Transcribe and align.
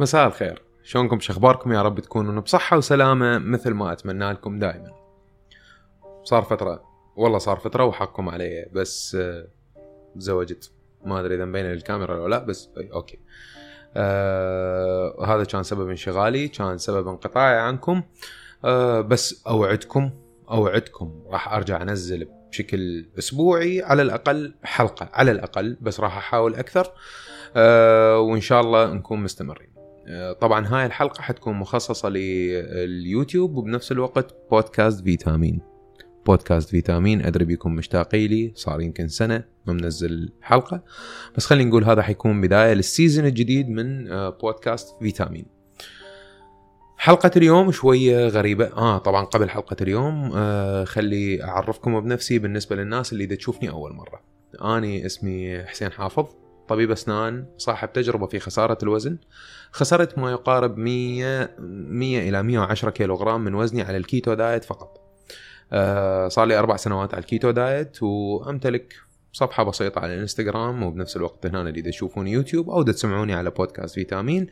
مساء 0.00 0.26
الخير. 0.26 0.62
شلونكم؟ 0.82 1.20
شخباركم 1.20 1.72
يا 1.72 1.82
رب 1.82 2.00
تكونون 2.00 2.40
بصحة 2.40 2.76
وسلامة 2.76 3.38
مثل 3.38 3.70
ما 3.70 3.92
أتمنى 3.92 4.32
لكم 4.32 4.58
دائما 4.58 4.90
صار 6.24 6.42
فترة 6.42 6.82
والله 7.16 7.38
صار 7.38 7.56
فترة 7.56 7.84
وحقكم 7.84 8.28
علي 8.28 8.66
بس 8.72 9.14
آه، 9.20 9.48
تزوجت 10.16 10.72
ما 11.04 11.20
أدري 11.20 11.34
إذا 11.34 11.44
مبينة 11.44 11.68
للكاميرا 11.68 12.20
ولا 12.20 12.30
لا 12.30 12.44
بس 12.44 12.70
أوكي. 12.92 13.18
آه 13.96 15.24
هذا 15.26 15.44
كان 15.44 15.62
سبب 15.62 15.90
انشغالي 15.90 16.48
كان 16.48 16.78
سبب 16.78 17.08
انقطاعي 17.08 17.58
عنكم. 17.58 18.02
آه 18.64 19.00
بس 19.00 19.46
أوعدكم 19.46 20.10
أوعدكم 20.50 21.22
راح 21.26 21.52
أرجع 21.54 21.82
أنزل 21.82 22.28
بشكل 22.50 23.06
أسبوعي 23.18 23.82
على 23.82 24.02
الأقل 24.02 24.54
حلقة 24.62 25.08
على 25.12 25.30
الأقل 25.30 25.76
بس 25.80 26.00
راح 26.00 26.16
أحاول 26.16 26.54
أكثر. 26.54 26.86
آه 26.86 26.92
وإن 27.56 28.40
شاء 28.40 28.60
الله 28.60 28.94
نكون 28.94 29.22
مستمرين. 29.22 29.70
آه، 30.08 30.32
طبعا 30.32 30.66
هاي 30.66 30.86
الحلقة 30.86 31.22
حتكون 31.22 31.54
مخصصة 31.54 32.08
لليوتيوب 32.08 33.56
وبنفس 33.56 33.92
الوقت 33.92 34.34
بودكاست 34.50 35.04
فيتامين. 35.04 35.60
بودكاست 36.26 36.68
فيتامين 36.68 37.26
أدري 37.26 37.44
بيكم 37.44 37.74
مشتاقي 37.74 38.28
لي 38.28 38.52
صار 38.54 38.80
يمكن 38.80 39.08
سنة 39.08 39.44
ما 39.66 39.72
منزل 39.72 40.32
حلقة. 40.42 40.82
بس 41.36 41.46
خلينا 41.46 41.70
نقول 41.70 41.84
هذا 41.84 42.02
حيكون 42.02 42.40
بداية 42.40 42.72
لل 42.72 42.86
season 42.86 43.26
الجديد 43.26 43.68
من 43.68 44.12
آه، 44.12 44.28
بودكاست 44.28 44.96
فيتامين. 45.00 45.46
حلقة 46.96 47.30
اليوم 47.36 47.72
شوية 47.72 48.28
غريبة. 48.28 48.66
آه 48.66 48.98
طبعا 48.98 49.24
قبل 49.24 49.50
حلقة 49.50 49.76
اليوم 49.80 50.32
آه 50.34 50.84
خلي 50.84 51.44
أعرفكم 51.44 52.00
بنفسي 52.00 52.38
بالنسبة 52.38 52.76
للناس 52.76 53.12
اللي 53.12 53.26
دا 53.26 53.34
تشوفني 53.34 53.70
أول 53.70 53.92
مرة. 53.92 54.22
آني 54.76 55.06
اسمي 55.06 55.64
حسين 55.64 55.92
حافظ. 55.92 56.26
طبيب 56.70 56.90
أسنان 56.90 57.46
صاحب 57.58 57.92
تجربة 57.92 58.26
في 58.26 58.38
خسارة 58.38 58.78
الوزن 58.82 59.18
خسرت 59.72 60.18
ما 60.18 60.30
يقارب 60.30 60.78
100 60.78 61.50
100 61.58 62.28
إلى 62.28 62.42
110 62.42 62.90
كيلوغرام 62.90 63.44
من 63.44 63.54
وزني 63.54 63.82
على 63.82 63.96
ال 63.96 64.04
keto 64.04 64.34
diet 64.34 64.64
فقط. 64.64 65.00
آه 65.72 66.28
صار 66.28 66.46
لي 66.46 66.58
أربع 66.58 66.76
سنوات 66.76 67.14
على 67.14 67.20
ال 67.20 67.26
keto 67.26 67.50
diet 67.50 68.02
وأمتلك 68.02 68.94
صفحة 69.32 69.64
بسيطة 69.64 70.00
على 70.00 70.14
الإنستغرام 70.14 70.82
وبنفس 70.82 71.16
الوقت 71.16 71.46
هنا 71.46 71.60
اللي 71.60 71.82
تشوفوني 71.82 72.32
يوتيوب 72.32 72.70
أو 72.70 72.82
تسمعوني 72.82 73.34
على 73.34 73.50
بودكاست 73.50 73.94
فيتامين. 73.94 74.46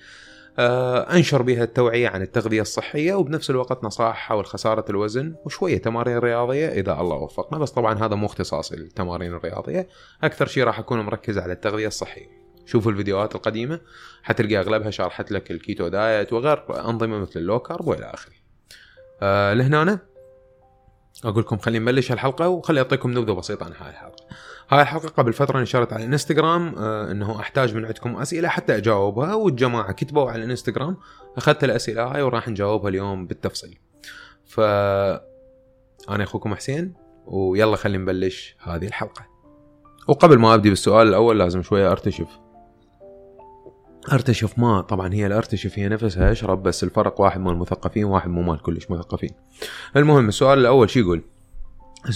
أنشر 0.59 1.43
بها 1.43 1.65
التوعية 1.65 2.09
عن 2.09 2.23
التغذية 2.23 2.61
الصحية 2.61 3.15
وبنفس 3.15 3.51
الوقت 3.51 3.85
نصائح 3.85 4.17
حول 4.17 4.47
خسارة 4.47 4.85
الوزن 4.91 5.35
وشوية 5.45 5.79
تمارين 5.79 6.19
رياضية 6.19 6.69
إذا 6.69 7.01
الله 7.01 7.17
وفقنا 7.17 7.59
بس 7.59 7.71
طبعا 7.71 7.95
هذا 8.07 8.15
مو 8.15 8.27
اختصاصي 8.27 8.75
التمارين 8.75 9.35
الرياضية 9.35 9.89
أكثر 10.23 10.47
شيء 10.47 10.65
راح 10.65 10.79
أكون 10.79 11.01
مركز 11.01 11.39
على 11.39 11.53
التغذية 11.53 11.87
الصحية 11.87 12.27
شوفوا 12.67 12.93
الفيديوهات 12.93 13.35
القديمة 13.35 13.81
حتلقى 14.23 14.59
أغلبها 14.59 14.91
شرحت 14.91 15.33
لك 15.33 15.51
ال 15.51 15.58
keto 15.58 15.89
diet 15.89 16.33
وغير 16.33 16.89
أنظمة 16.89 17.19
مثل 17.19 17.41
ال 17.41 17.45
low 17.45 17.59
carb 17.59 17.87
وإلى 17.87 18.05
آخره. 18.05 18.35
آه 19.23 19.55
لهنا 19.55 19.99
أقول 21.25 21.43
لكم 21.43 21.59
خلينا 21.59 21.85
نبلش 21.85 22.13
الحلقة 22.13 22.49
وخلي 22.49 22.81
أعطيكم 22.81 23.11
نبذة 23.11 23.33
بسيطة 23.33 23.65
عن 23.65 23.73
هاي 23.73 23.91
الحلقة. 23.91 24.25
هاي 24.71 24.83
الحلقة 24.83 25.09
قبل 25.09 25.33
فترة 25.33 25.61
نشرت 25.61 25.93
على 25.93 26.05
الإنستغرام 26.05 26.75
آه 26.79 27.11
إنه 27.11 27.41
أحتاج 27.41 27.75
من 27.75 27.85
عندكم 27.85 28.17
أسئلة 28.17 28.49
حتى 28.49 28.77
أجاوبها 28.77 29.35
والجماعة 29.35 29.93
كتبوا 29.93 30.31
على 30.31 30.45
الإنستغرام 30.45 30.97
أخذت 31.37 31.65
الأسئلة 31.65 32.05
هاي 32.05 32.23
وراح 32.23 32.49
نجاوبها 32.49 32.89
اليوم 32.89 33.27
بالتفصيل. 33.27 33.79
ف 34.45 34.61
أنا 36.11 36.25
أخوكم 36.25 36.55
حسين 36.55 36.95
ويلا 37.27 37.77
خلينا 37.77 38.03
نبلش 38.03 38.57
هذه 38.63 38.87
الحلقة. 38.87 39.27
وقبل 40.09 40.39
ما 40.39 40.55
أبدي 40.55 40.69
بالسؤال 40.69 41.09
الأول 41.09 41.39
لازم 41.39 41.63
شوية 41.63 41.91
أرتشف 41.93 42.29
أرتشف 44.13 44.59
ما 44.59 44.81
طبعا 44.81 45.15
هي 45.15 45.27
الارتشف 45.27 45.79
هي 45.79 45.89
نفسها 45.89 46.33
اشرب 46.33 46.63
بس 46.63 46.85
الفرق 46.85 47.21
واحد 47.21 47.41
مال 47.41 47.53
المثقفين 47.53 48.05
وواحد 48.05 48.31
مو 48.31 48.43
مال 48.43 48.63
كلش 48.63 48.91
مثقفين. 48.91 49.31
المهم 49.97 50.29
السؤال 50.29 50.59
الأول 50.59 50.91
شو 50.91 51.01
يقول؟ 51.01 51.23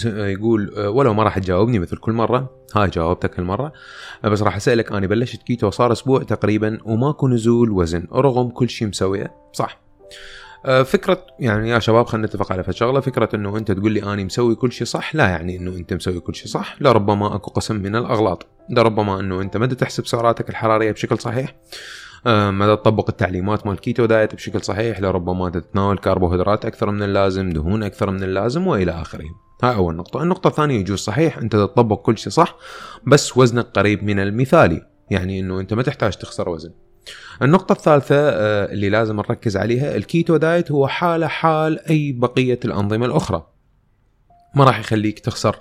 يقول 0.05 0.79
ولو 0.79 1.13
ما 1.13 1.23
راح 1.23 1.39
تجاوبني 1.39 1.79
مثل 1.79 1.97
كل 1.97 2.11
مرة؟ 2.11 2.49
هاي 2.75 2.89
جاوبتك 2.89 3.39
هالمره 3.39 3.73
بس 4.23 4.41
راح 4.41 4.55
أسألك 4.55 4.91
أنا 4.91 5.07
بلشت 5.07 5.43
كيتو 5.43 5.69
صار 5.69 5.91
أسبوع 5.91 6.23
تقريبا 6.23 6.77
وماكو 6.85 7.27
نزول 7.27 7.71
وزن 7.71 8.07
رغم 8.13 8.49
كل 8.49 8.69
شيء 8.69 8.87
مسويه. 8.87 9.35
صح. 9.53 9.79
فكرة 10.85 11.25
يعني 11.39 11.69
يا 11.69 11.79
شباب 11.79 12.05
خلينا 12.05 12.27
نتفق 12.27 12.51
على 12.51 12.63
شغلة 12.69 12.99
فكرة 12.99 13.29
إنه 13.35 13.57
أنت 13.57 13.71
تقول 13.71 13.91
لي 13.91 14.13
أني 14.13 14.25
مسوي 14.25 14.55
كل 14.55 14.71
شيء 14.71 14.87
صح 14.87 15.15
لا 15.15 15.29
يعني 15.29 15.57
إنه 15.57 15.71
أنت 15.71 15.93
مسوي 15.93 16.19
كل 16.19 16.35
شيء 16.35 16.47
صح 16.47 16.75
لربما 16.81 17.35
أكو 17.35 17.51
قسم 17.51 17.75
من 17.75 17.95
الأغلاط. 17.95 18.45
لربما 18.69 19.19
إنه 19.19 19.41
أنت 19.41 19.57
ما 19.57 19.67
تحسب 19.67 20.05
سعراتك 20.05 20.49
الحرارية 20.49 20.91
بشكل 20.91 21.19
صحيح 21.19 21.55
آه، 22.27 22.51
ما 22.51 22.75
تطبق 22.75 23.09
التعليمات 23.09 23.67
مال 23.67 23.79
keto 23.79 24.05
diet 24.05 24.35
بشكل 24.35 24.61
صحيح 24.61 24.99
لربما 24.99 25.49
تتناول 25.49 25.97
كربوهيدرات 25.97 26.65
أكثر 26.65 26.91
من 26.91 27.03
اللازم 27.03 27.49
دهون 27.49 27.83
أكثر 27.83 28.11
من 28.11 28.23
اللازم 28.23 28.67
وإلى 28.67 28.91
آخره. 28.91 29.25
هاي 29.63 29.75
أول 29.75 29.95
نقطة. 29.95 30.23
النقطة 30.23 30.47
الثانية 30.47 30.79
يجوز 30.79 30.99
صحيح 30.99 31.37
أنت 31.37 31.55
تطبق 31.55 32.01
كل 32.01 32.17
شيء 32.17 32.31
صح 32.31 32.55
بس 33.07 33.37
وزنك 33.37 33.65
قريب 33.65 34.03
من 34.03 34.19
المثالي 34.19 34.81
يعني 35.09 35.39
إنه 35.39 35.59
أنت 35.59 35.73
ما 35.73 35.83
تحتاج 35.83 36.15
تخسر 36.15 36.49
وزن. 36.49 36.71
النقطة 37.41 37.73
الثالثة 37.73 38.15
آه، 38.15 38.73
اللي 38.73 38.89
لازم 38.89 39.15
نركز 39.15 39.57
عليها 39.57 39.95
ال 39.95 40.03
keto 40.03 40.37
diet 40.37 40.71
هو 40.71 40.87
حالة 40.87 41.27
حال 41.27 41.87
أي 41.89 42.11
بقية 42.11 42.59
الأنظمة 42.65 43.05
الأخرى. 43.05 43.47
ما 44.55 44.63
راح 44.63 44.79
يخليك 44.79 45.19
تخسر 45.19 45.59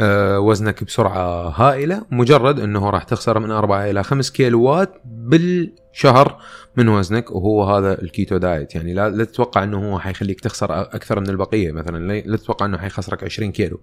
آه، 0.00 0.38
وزنك 0.38 0.84
بسرعة 0.84 1.48
هائلة 1.48 2.02
مجرد 2.10 2.60
أنه 2.60 2.90
راح 2.90 3.02
تخسر 3.02 3.38
من 3.38 3.50
4 3.50 3.90
إلى 3.90 4.02
5 4.02 4.32
كيلوات 4.32 5.02
بالشهر 5.04 6.42
من 6.76 6.88
وزنك 6.88 7.30
وهو 7.30 7.64
هذا 7.64 8.02
ال 8.02 8.09
keto 8.09 8.36
diet. 8.36 8.74
يعني 8.74 8.94
لا, 8.94 9.10
لا 9.10 9.24
تتوقع 9.24 9.64
أنه 9.64 9.92
هو 9.92 9.98
حيخليك 9.98 10.40
تخسر 10.40 10.80
أكثر 10.80 11.20
من 11.20 11.28
البقية 11.28 11.72
مثلا 11.72 12.22
لا 12.26 12.36
تتوقع 12.36 12.66
أنه 12.66 12.78
حيخسرك 12.78 13.24
20 13.24 13.52
كيلو. 13.52 13.80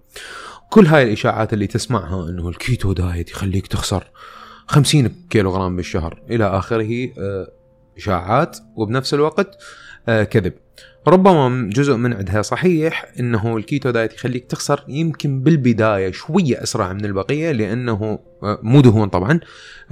كل 0.70 0.86
هاي 0.86 1.02
الإشاعات 1.02 1.52
اللي 1.52 1.66
تسمعها 1.66 2.28
أنه 2.28 2.48
ال 2.48 2.57
keto 2.57 2.92
diet 2.92 3.30
يخليك 3.30 3.66
تخسر 3.66 4.04
50 4.68 5.08
كيلو 5.30 5.50
غرام 5.50 5.76
بالشهر. 5.76 6.22
إلى 6.30 6.44
آخره 6.44 7.10
آه، 7.18 7.52
إشاعات 7.96 8.58
وبنفس 8.76 9.14
الوقت 9.14 9.58
آه، 10.08 10.24
كذب. 10.24 10.52
ربما 11.08 11.70
جزء 11.72 11.94
من 11.94 12.12
عندها 12.12 12.42
صحيح 12.42 13.12
إنه 13.20 13.56
ال 13.56 13.63
keto 13.63 13.90
diet 13.90 14.14
يخليك 14.14 14.46
تخسر 14.46 14.84
يمكن 14.88 15.40
بالبداية 15.40 16.12
شوية 16.12 16.62
أسرع 16.62 16.92
من 16.92 17.04
البقية 17.04 17.52
لأنه 17.52 18.18
آه، 18.42 18.58
مو 18.62 18.80
دهون 18.80 19.08
طبعا 19.08 19.40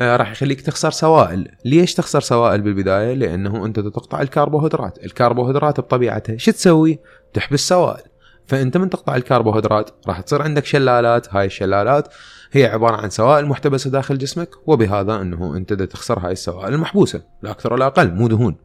راح 0.01 0.33
يخليك 0.33 0.61
تخسر 0.61 0.91
سوائل، 0.91 1.49
ليش 1.65 1.95
تخسر 1.95 2.21
سوائل 2.21 2.61
بالبداية؟ 2.61 3.15
لأنه 3.15 3.67
أنت 3.67 3.81
تقطع 3.81 4.21
الكربوهيدرات، 4.21 5.05
الكربوهيدرات 5.05 5.81
بطبيعتها 5.81 6.37
شو 6.37 6.51
تسوي؟ 6.51 6.99
تحبس 7.35 7.69
سوائل، 7.69 8.03
فانت 8.47 8.77
من 8.77 8.91
تقطع 8.91 9.17
الكربوهيدرات 9.17 9.91
راح 10.09 10.21
تصير 10.21 10.43
عندك 10.43 10.65
شلالات، 10.65 11.35
هاي 11.35 11.47
الشلالات 11.47 12.09
هي 12.53 12.67
عبارة 12.67 12.97
عن 12.97 13.11
سوائل 13.11 13.47
محتبسة 13.47 13.91
داخل 13.91 14.19
جسمك 14.19 14.51
وبهذا 14.67 15.21
انه 15.21 15.57
انت 15.57 15.73
تخسر 15.73 16.19
هاي 16.19 16.33
السوائل 16.33 16.75
المحبوسة 16.75 17.23
لا 17.43 17.51
أكثر 17.51 17.73
ولا 17.73 17.87
أقل 17.87 18.13
مو 18.13 18.29
دهون. 18.29 18.57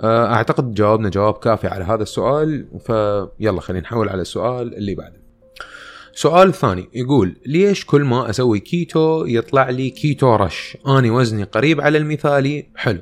آه، 0.00 0.34
أعتقد 0.34 0.74
جاوبنا 0.74 1.08
جواب 1.08 1.34
كافي 1.34 1.66
على 1.66 1.84
هذا 1.84 2.02
السؤال 2.02 2.68
فيلا 2.78 3.60
خلينا 3.60 3.82
نحول 3.82 4.08
على 4.08 4.22
السؤال 4.22 4.74
اللي 4.74 4.94
بعده. 4.94 5.27
سؤال 6.18 6.54
ثاني 6.54 6.88
يقول 6.94 7.36
ليش 7.46 7.84
كل 7.84 8.04
ما 8.04 8.30
أسوي 8.30 8.60
كيتو 8.60 9.24
يطلع 9.24 9.70
لي 9.70 9.90
keto 9.90 10.36
rash 10.36 10.76
أني 10.86 11.10
وزني 11.10 11.42
قريب 11.42 11.80
على 11.80 11.98
المثالي. 11.98 12.68
حلو. 12.76 13.00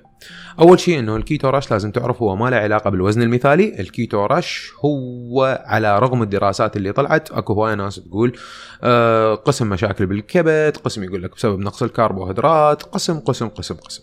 أول 0.61 0.81
شيء 0.81 0.99
إنه 0.99 1.17
ال 1.17 1.23
keto 1.23 1.49
rash 1.49 1.71
لازم 1.71 1.91
تعرف 1.91 2.23
هو 2.23 2.37
ما 2.37 2.51
له 2.51 2.57
علاقة 2.57 2.91
بالوزن 2.91 3.23
المثالي. 3.23 3.81
ال 3.81 3.90
keto 3.90 4.27
rash 4.27 4.73
هو 4.85 5.65
على 5.67 5.99
رغم 5.99 6.23
الدراسات 6.23 6.77
اللي 6.77 6.93
طلعت 6.93 7.31
أكو 7.31 7.53
هواية 7.53 7.75
ناس 7.75 7.97
تقول 7.97 8.37
آه 8.83 9.35
قسم 9.35 9.69
مشاكل 9.69 10.07
بالكبد 10.07 10.77
قسم 10.85 11.05
يقول 11.05 11.23
لك 11.23 11.35
بسبب 11.37 11.59
نقص 11.59 11.83
الكربوهيدرات 11.83 12.83
قسم 12.83 13.19
قسم 13.19 13.49
قسم 13.49 13.75
قسم. 13.75 14.03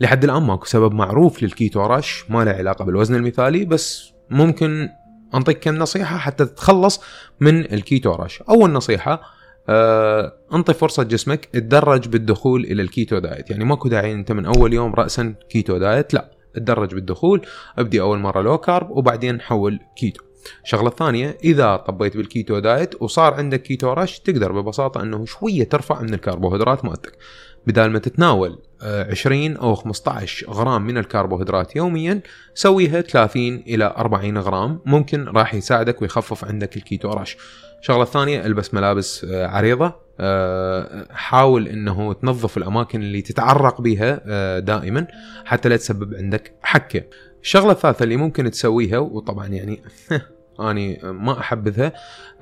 لحد 0.00 0.24
الآن 0.24 0.42
ماكو 0.42 0.66
سبب 0.66 0.92
معروف 0.94 1.42
لل 1.42 1.57
keto 1.57 1.86
rash 1.86 2.24
ما 2.28 2.44
له 2.44 2.50
علاقة 2.50 2.84
بالوزن 2.84 3.14
المثالي 3.14 3.64
بس 3.64 4.12
ممكن 4.30 4.88
أنطيك 5.34 5.58
كم 5.58 5.74
نصيحة 5.74 6.18
حتى 6.18 6.44
تتخلص 6.44 7.00
من 7.40 7.60
ال 7.72 7.80
keto 7.80 8.12
rash. 8.12 8.42
أول 8.42 8.70
نصيحة 8.70 9.22
آه، 9.68 10.32
أنطي 10.54 10.74
فرصة 10.74 11.02
جسمك 11.02 11.44
تدرج 11.44 12.08
بالدخول 12.08 12.64
إلى 12.64 12.82
ال 12.82 12.89
keto 12.89 13.18
diet. 13.18 13.50
يعني 13.50 13.64
ماكو 13.64 13.88
داعي 13.88 14.12
إنت 14.12 14.32
من 14.32 14.46
أول 14.46 14.72
يوم 14.72 14.94
راسا 14.94 15.34
keto 15.50 15.78
diet. 15.78 16.14
لا 16.14 16.30
تدرج 16.54 16.94
بالدخول 16.94 17.46
ابدي 17.78 18.00
أول 18.00 18.18
مرة 18.18 18.42
low 18.42 18.58
carb 18.58 18.90
وبعدين 18.90 19.40
حول 19.40 19.80
كيتو. 19.96 20.24
الشغلة 20.64 20.88
الثانية 20.88 21.38
إذا 21.44 21.76
طبيت 21.76 22.16
بال 22.16 22.30
keto 22.30 22.58
diet 22.58 23.02
وصار 23.02 23.34
عندك 23.34 23.62
keto 23.62 23.92
rash 23.92 24.18
تقدر 24.18 24.52
ببساطة 24.52 25.02
إنه 25.02 25.24
شوية 25.24 25.64
ترفع 25.64 26.02
من 26.02 26.14
الكربوهيدرات 26.14 26.84
مالتك 26.84 27.18
بدال 27.66 27.90
ما 27.90 27.98
تتناول 27.98 28.58
20 28.84 29.56
أو 29.56 29.74
15 29.74 30.50
غرام 30.50 30.86
من 30.86 30.98
الكربوهيدرات 30.98 31.76
يوميا 31.76 32.20
سويها 32.54 33.00
30 33.00 33.54
إلى 33.54 33.94
40 33.96 34.38
غرام. 34.38 34.80
ممكن 34.86 35.24
راح 35.24 35.54
يساعدك 35.54 36.02
ويخفف 36.02 36.44
عندك 36.44 36.76
ال 36.76 36.83
keto 36.83 37.10
rash. 37.10 37.36
الشغله 37.80 38.02
الثانية 38.02 38.46
ألبس 38.46 38.74
ملابس 38.74 39.24
آه، 39.24 39.46
عريضة. 39.46 40.04
آه، 40.20 41.06
حاول 41.10 41.68
إنه 41.68 42.12
تنظف 42.12 42.56
الأماكن 42.56 43.02
اللي 43.02 43.22
تتعرق 43.22 43.80
بها 43.80 44.20
آه، 44.26 44.58
دائما 44.58 45.06
حتى 45.44 45.68
لا 45.68 45.76
تسبب 45.76 46.14
عندك 46.14 46.52
حكة. 46.62 47.02
الشغله 47.42 47.72
الثالثه 47.72 48.02
اللي 48.02 48.16
ممكن 48.16 48.50
تسويها 48.50 48.98
وطبعا 48.98 49.46
يعني 49.46 49.82
أني 50.60 51.00
ما 51.02 51.40
أحبذها. 51.40 51.92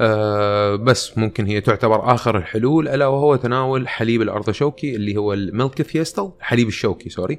أه 0.01 0.77
بس 0.77 1.19
ممكن 1.19 1.47
هي 1.47 1.61
تعتبر 1.61 2.15
آخر 2.15 2.39
الحلول 2.39 2.89
ألا 2.89 3.07
وهو 3.07 3.37
تناول 3.37 3.89
حليب 3.89 4.23
الأرضي 4.23 4.60
شوكي 4.60 4.97
اللي 4.97 5.17
هو 5.17 5.33
ال 5.33 5.43
milk 5.43 5.83
thistle 5.83 6.31
حليب 6.41 6.69
الشوكي 6.69 7.11
sorry. 7.11 7.39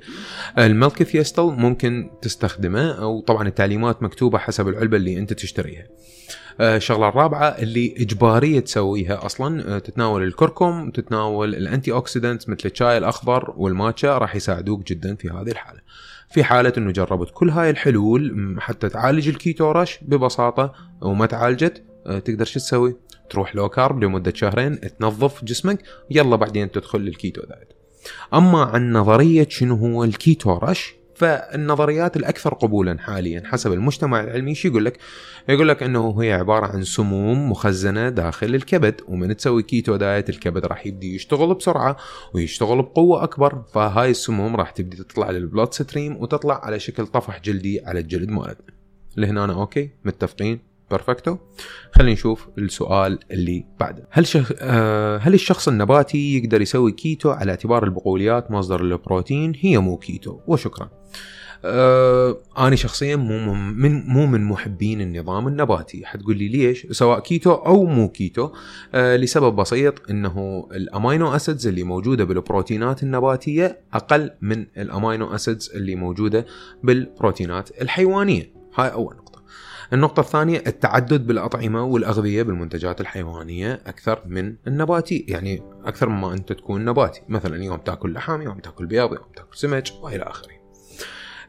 ال 0.57 0.67
milk 0.67 1.04
thistle 1.04 1.44
ممكن 1.44 2.10
تستخدمه 2.22 2.92
أو 2.92 3.22
طبعا 3.22 3.48
التعليمات 3.48 4.04
مكتوبة 4.04 4.38
حسب 4.38 4.68
العلبة 4.68 4.98
اللي 4.98 5.20
أنت 5.20 5.34
تشتريها. 5.34 5.88
آه، 6.60 6.78
الشغلة 6.78 7.10
الرابعة 7.10 7.48
اللي 7.48 7.96
إجبارية 7.98 8.60
تسويها 8.60 9.25
أصلا 9.25 9.75
آه، 9.75 9.80
تتناول 9.80 10.24
الكركم 10.24 10.92
تتناول 10.92 11.56
ال 11.56 11.92
antioxidant 11.92 12.50
مثل 12.50 12.70
الشاي 12.70 12.98
الأخضر 12.98 13.54
وال 13.57 13.73
matcha 13.73 14.18
راح 14.18 14.36
يساعدوك 14.36 14.88
جدا 14.88 15.16
في 15.16 15.30
هذه 15.30 15.52
الحالة. 15.52 15.80
في 16.33 16.44
حالة 16.44 16.74
إنه 16.77 16.91
جربت 16.91 17.31
كل 17.33 17.50
هاي 17.50 17.69
الحلول 17.69 18.56
حتى 18.59 18.89
تعالج 18.89 19.27
ال 19.27 19.36
keto 19.36 19.71
rash 19.71 20.00
ببساطة 20.01 20.74
وما 21.01 21.25
تعالجت 21.25 21.83
آه، 22.06 22.19
تقدر 22.19 22.45
شو 22.45 22.59
تسوي؟ 22.59 22.95
تروح 23.30 23.56
low 23.56 23.69
carb 23.69 24.04
لمدة 24.03 24.33
شهرين 24.35 24.80
تنظف 25.00 25.44
جسمك 25.44 25.83
يلا 26.12 26.35
بعدين 26.35 26.71
تدخل 26.71 27.00
لل 27.00 27.13
keto 27.13 27.42
diet. 27.42 27.74
أما 28.33 28.63
عن 28.63 28.94
نظرية 28.94 29.47
شنو 29.50 29.75
هو 29.75 30.03
ال 30.04 30.14
keto 30.14 30.57
rash 30.57 30.95
فالنظريات 31.15 32.18
الأكثر 32.18 32.54
قبولا 32.54 33.00
حاليا 33.00 33.44
حسب 33.45 33.74
المجتمع 33.74 34.19
العلمي 34.21 34.56
شو 34.56 34.68
يقول 34.68 34.86
لك؟ 34.86 34.98
يقول 35.50 35.68
لك 35.68 35.83
إنه 35.83 36.21
هي 36.21 36.33
عبارة 36.33 36.65
عن 36.65 36.83
سموم 36.83 37.51
مخزنة 37.51 38.10
داخل 38.10 38.56
الكبد 38.56 39.01
ومن 39.07 39.38
تسوي 39.38 39.63
keto 39.63 39.95
diet 39.95 40.30
الكبد 40.30 40.65
راح 40.65 40.88
يبدي 40.88 41.15
يشتغل 41.15 41.54
بسرعة 41.54 41.98
ويشتغل 42.33 42.81
بقوة 42.81 43.24
أكبر 43.24 43.63
فهاي 43.74 44.12
السموم 44.12 44.56
راح 44.56 44.71
تبدي 44.71 44.98
تطلع 44.98 45.31
لل 45.31 45.74
bloodstream 45.74 46.18
وتطلع 46.18 46.65
على 46.65 46.80
شكل 46.80 47.07
طفح 47.07 47.42
جلدي 47.42 47.81
على 47.86 48.00
الجلد 48.00 48.30
مالتنا. 48.30 48.74
لهنا 49.18 49.44
أنا 49.44 49.54
okay 49.54 49.89
متفقين؟ 50.06 50.74
perfecto. 50.92 51.38
خلينا 51.92 52.13
نشوف 52.13 52.48
السؤال 52.57 53.19
اللي 53.31 53.65
بعده. 53.80 54.07
هل 54.12 54.27
شخ... 54.27 54.51
آه 54.60 55.18
هل 55.18 55.33
الشخص 55.33 55.68
النباتي 55.68 56.38
يقدر 56.38 56.62
يسوي 56.62 56.92
كيتو 56.92 57.31
على 57.31 57.51
اعتبار 57.51 57.83
البقوليات 57.83 58.51
مصدر 58.51 58.81
البروتين 58.81 59.54
هي 59.60 59.77
مو 59.77 59.98
كيتو 59.98 60.39
وشكرا. 60.48 60.89
آه 61.65 62.38
أنا 62.57 62.75
شخصيا 62.75 63.15
مو 63.15 63.54
من 63.54 64.06
مو 64.06 64.25
من 64.25 64.44
محبين 64.44 65.01
النظام 65.01 65.48
النباتي 65.48 66.06
حتقول 66.06 66.38
لي 66.38 66.48
ليش 66.48 66.88
سواء 66.92 67.19
كيتو 67.19 67.51
أو 67.51 67.86
مو 67.86 68.10
كيتو 68.10 68.50
آه 68.94 69.15
لسبب 69.15 69.56
بسيط 69.56 70.10
انه 70.10 70.68
ال 70.71 70.82
amino 70.82 71.36
acids 71.36 71.68
اللي 71.68 71.83
موجوده 71.83 72.24
بالبروتينات 72.24 73.04
النباتيه 73.04 73.80
أقل 73.94 74.31
من 74.42 74.65
ال 74.77 74.87
amino 74.87 75.36
acids 75.36 75.71
اللي 75.75 75.95
موجوده 75.95 76.45
بالبروتينات 76.83 77.81
الحيوانيه 77.81 78.51
هاي 78.75 78.92
اول 78.92 79.15
نقطه 79.15 79.44
النقطة 79.94 80.19
الثانية 80.19 80.63
التعدد 80.68 81.27
بالأطعمة 81.27 81.83
والأغذية 81.83 82.44
بالمنتجات 82.44 83.01
الحيوانية 83.01 83.74
أكثر 83.86 84.21
من 84.25 84.56
النباتي 84.68 85.25
يعني 85.27 85.63
أكثر 85.86 86.10
مما 86.10 86.33
أنت 86.33 86.54
تكون 86.54 86.86
نباتي 86.86 87.21
مثلا 87.30 87.63
يوم 87.63 87.77
تاكل 87.77 88.13
لحم 88.13 88.42
يوم 88.42 88.60
تاكل 88.60 88.86
بيض 88.86 89.13
يوم 89.13 89.25
تاكل 89.36 89.57
سمك 89.57 89.83
وإلى 90.01 90.24
آخره 90.24 90.62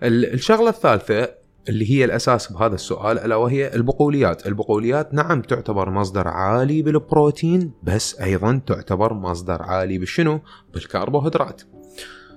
الشغلة 0.04 0.68
الثالثة 0.68 1.28
اللي 1.68 1.90
هي 1.90 2.04
الأساس 2.04 2.52
بهذا 2.52 2.74
السؤال 2.74 3.18
ألا 3.18 3.36
وهي 3.36 3.74
البقوليات، 3.74 4.46
البقوليات 4.46 5.14
نعم 5.14 5.42
تعتبر 5.42 5.90
مصدر 5.90 6.28
عالي 6.28 6.82
بالبروتين 6.82 7.72
بس 7.82 8.20
أيضا 8.20 8.60
تعتبر 8.66 9.14
مصدر 9.14 9.62
عالي 9.62 9.98
بالشنو؟ 9.98 10.40
بالكربوهيدرات. 10.74 11.62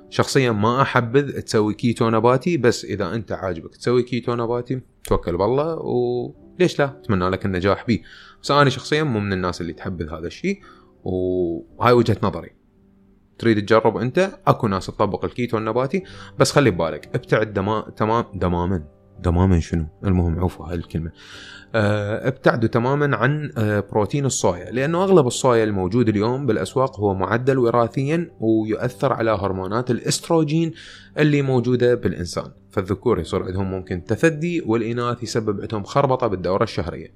شخصيا 0.10 0.52
ما 0.52 0.82
أحبذ 0.82 1.40
تسوي 1.40 1.74
كيتو 1.74 2.10
نباتي 2.10 2.58
بس 2.58 2.86
إذا 2.86 3.14
أنت 3.14 3.32
عاجبك 3.32 3.76
تسوي 3.76 4.04
كيتو 4.04 4.36
نباتي 4.36 4.82
توكل 5.04 5.38
بالله 5.38 5.76
وليش 5.76 6.80
لا؟ 6.80 6.86
أتمنى 6.86 7.30
لك 7.30 7.46
النجاح 7.46 7.88
به. 7.88 8.00
بس 8.44 8.52
أنا 8.52 8.70
شخصيا 8.70 9.04
مو 9.04 9.20
من 9.20 9.34
الناس 9.34 9.62
اللي 9.62 9.74
تحبذ 9.74 10.10
هذا 10.10 10.28
الشيء 10.28 10.60
وهاي 11.04 11.94
وجهة 11.94 12.18
نظري. 12.24 12.57
تريد 13.40 13.66
تجرب 13.66 13.98
انت؟ 13.98 14.32
اكو 14.48 14.68
ناس 14.68 14.86
تطبق 14.86 15.26
الكيتو 15.26 15.58
النباتي 15.58 16.04
بس 16.40 16.52
خلي 16.52 16.72
ببالك 16.72 17.10
ابتعد 17.16 17.54
دما... 17.54 17.92
تمام 17.96 18.26
دماما. 18.34 18.84
دماما 19.20 19.60
شنو؟ 19.60 19.86
المهم 20.06 20.40
عوفوا 20.40 20.66
هاي 20.66 20.76
الكلمة 20.76 21.12
أه 21.76 22.28
ابتعدوا 22.28 22.70
تماما 22.70 23.16
عن 23.16 23.52
أه 23.58 23.80
بروتين 23.80 24.26
الصويا 24.26 24.72
لأنه 24.72 25.04
أغلب 25.04 25.28
الصويا 25.28 25.64
الموجود 25.64 26.10
اليوم 26.10 26.46
بالأسواق 26.46 27.00
هو 27.00 27.14
معدل 27.14 27.58
وراثيا 27.58 28.32
ويؤثر 28.40 29.14
على 29.14 29.32
هرمونات 29.32 29.92
الإستروجين 29.92 30.74
اللي 31.18 31.42
موجودة 31.42 31.96
بالإنسان. 31.96 32.52
فالذكور 32.72 33.20
يصير 33.20 33.44
عندهم 33.44 33.72
ممكن 33.72 34.04
تثدي 34.04 34.62
والإناث 34.62 35.24
يسبب 35.24 35.62
عندهم 35.62 35.84
خربطة 35.84 36.28
بالدورة 36.28 36.64
الشهرية. 36.64 37.14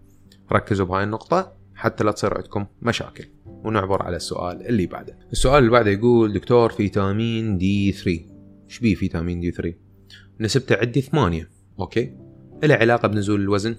ركزوا 0.52 0.86
بهاي 0.86 1.04
النقطة. 1.04 1.61
حتى 1.81 2.04
لا 2.04 2.12
تصير 2.12 2.38
عندكم 2.38 2.66
مشاكل. 2.81 3.25
ونعبر 3.45 4.04
على 4.04 4.16
السؤال 4.16 4.68
اللي 4.68 4.86
بعده. 4.86 5.18
السؤال 5.31 5.57
اللي 5.57 5.72
بعده 5.72 5.92
يقول 5.92 6.33
دكتور 6.33 6.69
فيتامين 6.72 7.57
D 7.58 7.92
3 7.92 8.10
إيش 8.69 8.80
بيه 8.80 8.95
فيتامين 8.95 9.39
D 9.40 9.52
3 9.51 9.74
نسبته 10.39 10.78
عندي 10.78 11.01
ثمانية. 11.01 11.50
okay. 11.80 12.18
له 12.63 12.75
علاقة 12.75 13.07
بنزول 13.07 13.42
الوزن؟ 13.42 13.75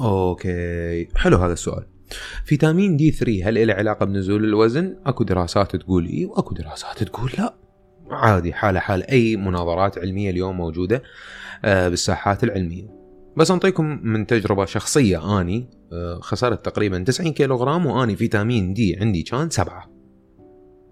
okay. 0.00 1.08
حلو 1.16 1.36
هذا 1.36 1.52
السؤال. 1.52 1.86
فيتامين 2.44 2.96
D 2.96 3.10
3 3.10 3.48
هل 3.48 3.66
له 3.66 3.74
علاقة 3.74 4.06
بنزول 4.06 4.44
الوزن؟ 4.44 4.96
أكو 5.06 5.24
دراسات 5.24 5.76
تقول 5.76 6.06
إي 6.06 6.24
وأكو 6.24 6.54
دراسات 6.54 7.02
تقول 7.02 7.32
لا. 7.38 7.54
عادي 8.10 8.52
حالة 8.52 8.80
حال 8.80 9.02
أي 9.10 9.36
مناظرات 9.36 9.98
علمية 9.98 10.30
اليوم 10.30 10.56
موجودة 10.56 11.02
آه، 11.64 11.88
بالساحات 11.88 12.44
العلمية. 12.44 13.01
بس 13.36 13.50
أنطيكم 13.50 14.00
من 14.02 14.26
تجربة 14.26 14.64
شخصية. 14.64 15.40
آني 15.40 15.70
آه، 15.92 16.18
خسرت 16.20 16.64
تقريبا 16.64 17.04
90 17.04 17.32
كيلو 17.32 17.56
غرام 17.56 17.86
وآني 17.86 18.16
فيتامين 18.16 18.74
دي 18.74 18.96
عندي 18.96 19.22
كان 19.22 19.50
سبعة. 19.50 19.90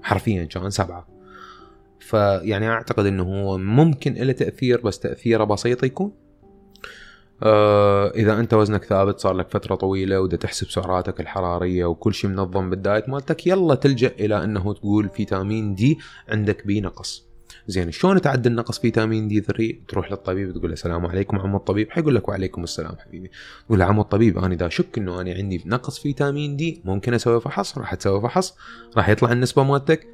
حرفيا 0.02 0.44
كان 0.44 0.70
سبعة. 0.70 1.08
فيعني 2.00 2.68
أعتقد 2.68 3.06
إنه 3.06 3.22
هو 3.22 3.58
ممكن 3.58 4.14
له 4.14 4.32
تأثير 4.32 4.80
بس 4.80 4.98
تأثيره 4.98 5.44
بسيط 5.44 5.84
يكون. 5.84 6.12
آه 7.42 8.10
إذا 8.10 8.40
أنت 8.40 8.54
وزنك 8.54 8.84
ثابت 8.84 9.18
صار 9.20 9.34
لك 9.34 9.50
فترة 9.50 9.74
طويلة 9.74 10.20
ودا 10.20 10.36
تحسب 10.36 10.70
سعراتك 10.70 11.20
الحرارية 11.20 11.84
وكل 11.84 12.14
شيء 12.14 12.30
منظم 12.30 12.70
بالدايت 12.70 13.08
مالتك 13.08 13.46
يلا 13.46 13.74
تلجأ 13.74 14.12
إلى 14.20 14.44
إنه 14.44 14.74
تقول 14.74 15.08
فيتامين 15.08 15.74
دي 15.74 15.98
عندك 16.28 16.66
بي 16.66 16.80
نقص 16.80 17.29
زين 17.66 17.90
شلون 17.90 18.20
تعدل 18.20 18.50
النقص 18.50 18.78
فيتامين 18.78 19.28
دي 19.28 19.40
3 19.40 19.74
تروح 19.88 20.10
للطبيب 20.10 20.52
تقول 20.52 20.66
له 20.66 20.72
السلام 20.72 21.06
عليكم 21.06 21.38
عمو 21.38 21.56
الطبيب 21.56 21.90
حيقول 21.90 22.14
لك 22.14 22.28
وعليكم 22.28 22.62
السلام 22.62 22.96
حبيبي. 22.98 23.30
تقول 23.66 23.78
له 23.78 23.84
عمو 23.84 24.02
الطبيب 24.02 24.38
أنا 24.38 24.54
إذا 24.54 24.66
أشك 24.66 24.98
إنه 24.98 25.20
أنا 25.20 25.34
عندي 25.34 25.62
نقص 25.66 25.98
فيتامين 25.98 26.56
دي 26.56 26.82
ممكن 26.84 27.14
أسوي 27.14 27.40
فحص 27.40 27.78
راح 27.78 27.94
تسوي 27.94 28.20
فحص 28.20 28.56
راح 28.96 29.08
يطلع 29.08 29.32
النسبة 29.32 29.62
مالتك. 29.62 30.06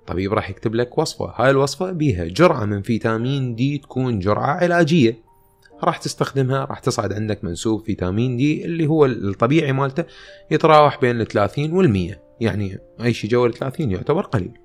الطبيب 0.00 0.32
راح 0.32 0.50
يكتب 0.50 0.74
لك 0.74 0.98
وصفة 0.98 1.32
هاي 1.36 1.50
الوصفة 1.50 1.92
بيها 1.92 2.24
جرعة 2.24 2.64
من 2.64 2.82
فيتامين 2.82 3.54
دي 3.54 3.78
تكون 3.78 4.18
جرعة 4.18 4.50
علاجية. 4.50 5.24
راح 5.84 5.98
تستخدمها 5.98 6.64
راح 6.64 6.78
تصعد 6.78 7.12
عندك 7.12 7.44
منسوب 7.44 7.84
فيتامين 7.84 8.36
دي 8.36 8.64
اللي 8.64 8.86
هو 8.86 9.06
الطبيعي 9.06 9.72
مالته 9.72 10.04
يتراوح 10.50 11.00
بين 11.00 11.20
ال 11.20 11.26
30 11.26 11.72
وال 11.72 11.90
100 11.90 12.20
يعني 12.40 12.78
أي 13.02 13.12
شيء 13.14 13.30
جوا 13.30 13.46
ال 13.46 13.54
30 13.54 13.90
يعتبر 13.90 14.22
قليل. 14.22 14.63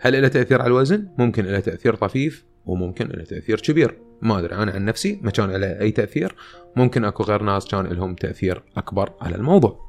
هل 0.00 0.22
له 0.22 0.28
تأثير 0.28 0.62
على 0.62 0.68
الوزن؟ 0.68 1.08
ممكن 1.18 1.44
له 1.44 1.60
تأثير 1.60 1.94
طفيف 1.94 2.44
وممكن 2.66 3.06
له 3.06 3.24
تأثير 3.24 3.60
كبير. 3.60 3.98
ما 4.22 4.38
أدري 4.38 4.54
أنا 4.54 4.72
عن 4.72 4.84
نفسي 4.84 5.20
ما 5.22 5.30
كان 5.30 5.50
له 5.50 5.80
أي 5.80 5.90
تأثير. 5.90 6.34
ممكن 6.76 7.04
أكو 7.04 7.22
غير 7.22 7.42
ناس 7.42 7.66
كان 7.66 7.86
لهم 7.86 8.14
تأثير 8.14 8.62
أكبر 8.76 9.12
على 9.20 9.36
الموضوع. 9.36 9.88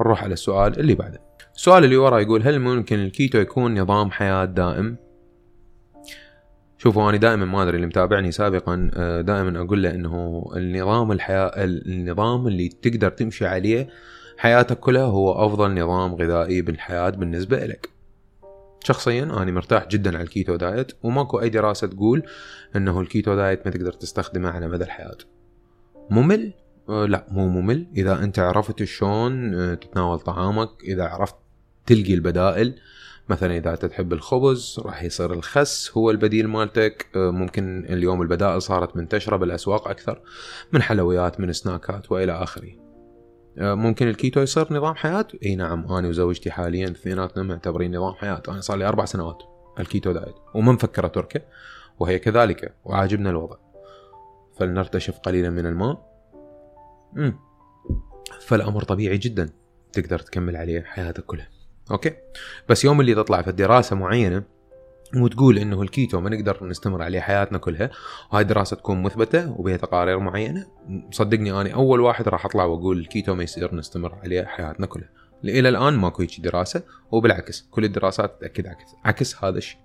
نروح 0.00 0.24
على 0.24 0.32
السؤال 0.32 0.80
اللي 0.80 0.94
بعده. 0.94 1.20
السؤال 1.54 1.84
اللي 1.84 1.96
ورا 1.96 2.18
يقول 2.18 2.42
هل 2.42 2.58
ممكن 2.58 2.98
الكيتو 2.98 3.38
يكون 3.38 3.80
نظام 3.80 4.10
حياة 4.10 4.44
دائم؟ 4.44 4.96
شوفوا 6.78 7.10
أنا 7.10 7.16
دائما 7.16 7.44
ما 7.44 7.62
أدري 7.62 7.76
اللي 7.76 7.86
متابعني 7.86 8.32
سابقا 8.32 8.90
آه، 8.94 9.20
دائما 9.20 9.60
أقول 9.60 9.82
له 9.82 9.90
إنه 9.90 10.44
النظام 10.56 11.12
الحياة 11.12 11.52
النظام 11.56 12.46
اللي 12.46 12.68
تقدر 12.68 13.10
تمشي 13.10 13.46
عليه 13.46 13.88
حياتك 14.38 14.78
كلها 14.78 15.02
هو 15.02 15.46
أفضل 15.46 15.74
نظام 15.74 16.14
غذائي 16.14 16.62
بالحياة 16.62 17.10
بالنسبة 17.10 17.66
لك 17.66 17.99
شخصيا 18.84 19.22
أنا 19.22 19.52
مرتاح 19.52 19.88
جدا 19.88 20.14
على 20.14 20.24
ال 20.24 20.30
keto 20.30 20.56
diet 20.56 20.92
وماكو 21.02 21.40
أي 21.40 21.48
دراسة 21.48 21.86
تقول 21.86 22.22
إنه 22.76 23.00
ال 23.00 23.07
keto 23.07 23.34
diet 23.36 23.66
ما 23.66 23.72
تقدر 23.72 23.92
تستخدمه 23.92 24.50
على 24.50 24.68
مدى 24.68 24.84
الحياة. 24.84 25.18
ممل؟ 26.10 26.52
أه 26.88 27.06
لا 27.06 27.26
مو 27.30 27.48
ممل. 27.48 27.86
إذا 27.96 28.24
أنت 28.24 28.38
عرفت 28.38 28.84
شلون 28.84 29.54
أه 29.54 29.74
تتناول 29.74 30.20
طعامك 30.20 30.70
إذا 30.84 31.04
عرفت 31.04 31.34
تلقي 31.86 32.14
البدائل 32.14 32.74
مثلا 33.28 33.56
إذا 33.56 33.72
انت 33.72 33.84
تحب 33.84 34.12
الخبز 34.12 34.80
راح 34.84 35.02
يصير 35.02 35.32
الخس 35.32 35.90
هو 35.96 36.10
البديل 36.10 36.48
مالتك. 36.48 37.06
أه 37.16 37.30
ممكن 37.30 37.86
اليوم 37.88 38.22
البدائل 38.22 38.62
صارت 38.62 38.96
منتشرة 38.96 39.36
بالأسواق 39.36 39.88
أكثر 39.88 40.20
من 40.72 40.82
حلويات 40.82 41.40
من 41.40 41.52
سناكات 41.52 42.12
وإلى 42.12 42.32
آخره. 42.32 42.68
آه، 42.68 42.89
ممكن 43.56 44.08
الكيتو 44.08 44.40
يصير 44.40 44.72
نظام 44.72 44.94
حياة؟ 44.94 45.26
إي 45.44 45.56
نعم 45.56 45.92
أنا 45.92 46.08
وزوجتي 46.08 46.50
حاليا 46.50 46.86
اثنيناتنا 46.86 47.42
معتبرين 47.42 47.96
نظام 47.96 48.14
حياة. 48.14 48.42
أنا 48.48 48.60
صار 48.60 48.76
لي 48.76 48.88
أربع 48.88 49.04
سنوات 49.04 49.42
ال 49.80 49.86
keto 49.86 50.12
diet 50.12 50.34
وما 50.54 50.72
مفكر 50.72 51.06
اتركه 51.06 51.40
وهي 51.98 52.18
كذلك 52.18 52.74
وعاجبنا 52.84 53.30
الوضع. 53.30 53.56
فلنرتشف 54.56 55.18
قليلا 55.18 55.50
من 55.50 55.66
الماء. 55.66 56.10
امم 57.16 57.38
فالأمر 58.40 58.82
طبيعي 58.82 59.18
جدا 59.18 59.50
تقدر 59.92 60.18
تكمل 60.18 60.56
عليه 60.56 60.82
حياتك 60.82 61.24
كلها. 61.24 61.48
okay؟ 61.90 62.12
بس 62.68 62.84
يوم 62.84 63.00
اللي 63.00 63.14
تطلع 63.14 63.42
في 63.42 63.52
دراسه 63.52 63.96
معينة 63.96 64.42
وتقول 65.16 65.58
إنه 65.58 65.82
الكيتو 65.82 66.20
ما 66.20 66.30
نقدر 66.30 66.66
نستمر 66.66 67.02
عليه 67.02 67.20
حياتنا 67.20 67.58
كلها 67.58 67.90
وهاي 68.32 68.42
الدراسه 68.42 68.76
تكون 68.76 69.02
مثبتة 69.02 69.50
وبها 69.58 69.76
تقارير 69.76 70.18
معينة. 70.18 70.66
صدقني 71.10 71.60
أنا 71.60 71.70
أول 71.70 72.00
واحد 72.00 72.28
راح 72.28 72.46
أطلع 72.46 72.64
وأقول 72.64 72.98
الكيتو 72.98 73.34
ما 73.34 73.42
يصير 73.42 73.74
نستمر 73.74 74.14
عليه 74.14 74.44
حياتنا 74.44 74.86
كلها. 74.86 75.08
إلى 75.44 75.68
الآن 75.68 75.94
ماكو 75.96 76.22
هيك 76.22 76.40
دراسة 76.40 76.82
وبالعكس 77.10 77.68
كل 77.70 77.84
الدراسات 77.84 78.40
تأكد 78.40 78.66
عكس 78.66 78.94
عكس 79.04 79.44
هذا 79.44 79.58
الشيء. 79.58 79.78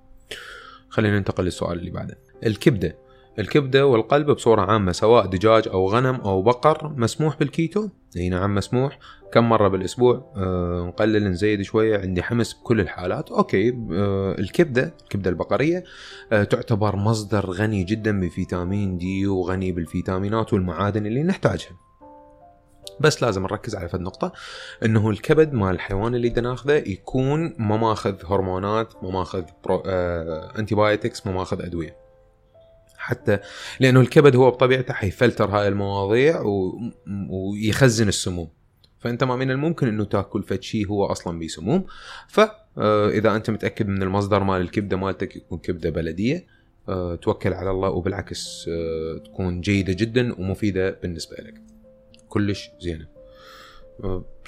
خلينا 0.89 1.17
ننتقل 1.17 1.43
للسؤال 1.43 1.79
اللي 1.79 1.91
بعده. 1.91 2.17
الكبدة 2.45 3.04
الكبده 3.39 3.87
والقلب 3.87 4.31
بصورة 4.31 4.61
عامة 4.61 4.91
سواء 4.91 5.25
دجاج 5.25 5.67
أو 5.67 5.89
غنم 5.89 6.15
أو 6.15 6.41
بقر 6.41 6.93
مسموح 6.97 7.37
بالكيتو. 7.37 7.89
إي 8.17 8.29
نعم 8.29 8.55
مسموح. 8.55 8.99
كم 9.33 9.49
مرة 9.49 9.67
بالأسبوع؟ 9.67 10.33
آه 10.35 10.85
نقلل 10.87 11.31
نزيد 11.31 11.61
شوية. 11.61 11.97
عندي 11.97 12.23
حمس 12.23 12.53
بكل 12.53 12.81
الحالات. 12.81 13.31
okay 13.31 13.69
آه 13.91 14.35
الكبدة 14.39 14.93
الكبدة 15.03 15.29
البقرية 15.29 15.83
آه 16.31 16.43
تعتبر 16.43 16.95
مصدر 16.95 17.49
غني 17.49 17.83
جدا 17.83 18.19
بفيتامين 18.19 18.97
دي 18.97 19.27
وغني 19.27 19.71
بالفيتامينات 19.71 20.53
والمعادن 20.53 21.05
اللي 21.05 21.23
نحتاجها. 21.23 21.71
بس 22.99 23.23
لازم 23.23 23.43
نركز 23.43 23.75
على 23.75 23.89
فد 23.89 24.01
نقطة 24.01 24.31
إنه 24.85 25.09
الكبد 25.09 25.53
مال 25.53 25.75
الحيوان 25.75 26.15
اللي 26.15 26.29
بدنا 26.29 26.49
ناخذه 26.49 26.73
يكون 26.73 27.55
ما 27.57 27.77
ماخذ 27.77 28.15
هرمونات 28.25 29.03
ما 29.03 29.09
ماخذ 29.09 29.43
برو... 29.63 29.83
آه... 29.85 30.51
antibiotics 30.59 31.27
ما 31.27 31.33
ماخذ 31.33 31.61
أدوية. 31.61 32.04
حتى 33.05 33.39
لأنه 33.79 33.99
الكبد 33.99 34.35
هو 34.35 34.51
بطبيعته 34.51 34.93
حيفلتر 34.93 35.45
هاي 35.45 35.67
المواضيع 35.67 36.41
و... 36.41 36.79
ويخزن 37.29 38.07
السموم. 38.07 38.49
فأنت 38.99 39.23
ما 39.23 39.35
من 39.35 39.51
الممكن 39.51 39.87
إنه 39.87 40.03
تأكل 40.03 40.43
فد 40.43 40.61
شيء 40.61 40.87
هو 40.87 41.05
أصلا 41.05 41.39
بسموم. 41.39 41.85
فاذا 42.27 43.35
أنت 43.35 43.49
متأكد 43.49 43.87
من 43.87 44.03
المصدر 44.03 44.43
مال 44.43 44.61
الكبدة 44.61 44.97
مالتك 44.97 45.35
يكون 45.35 45.57
كبدة 45.57 45.89
بلدية 45.89 46.45
آه، 46.89 47.15
توكل 47.15 47.53
على 47.53 47.71
الله 47.71 47.89
وبالعكس 47.89 48.69
آه، 48.69 49.17
تكون 49.25 49.61
جيدة 49.61 49.93
جدا 49.93 50.33
ومفيدة 50.39 50.91
بالنسبة 50.91 51.37
لك. 51.39 51.61
كلش 52.29 52.69
زينة. 52.79 53.14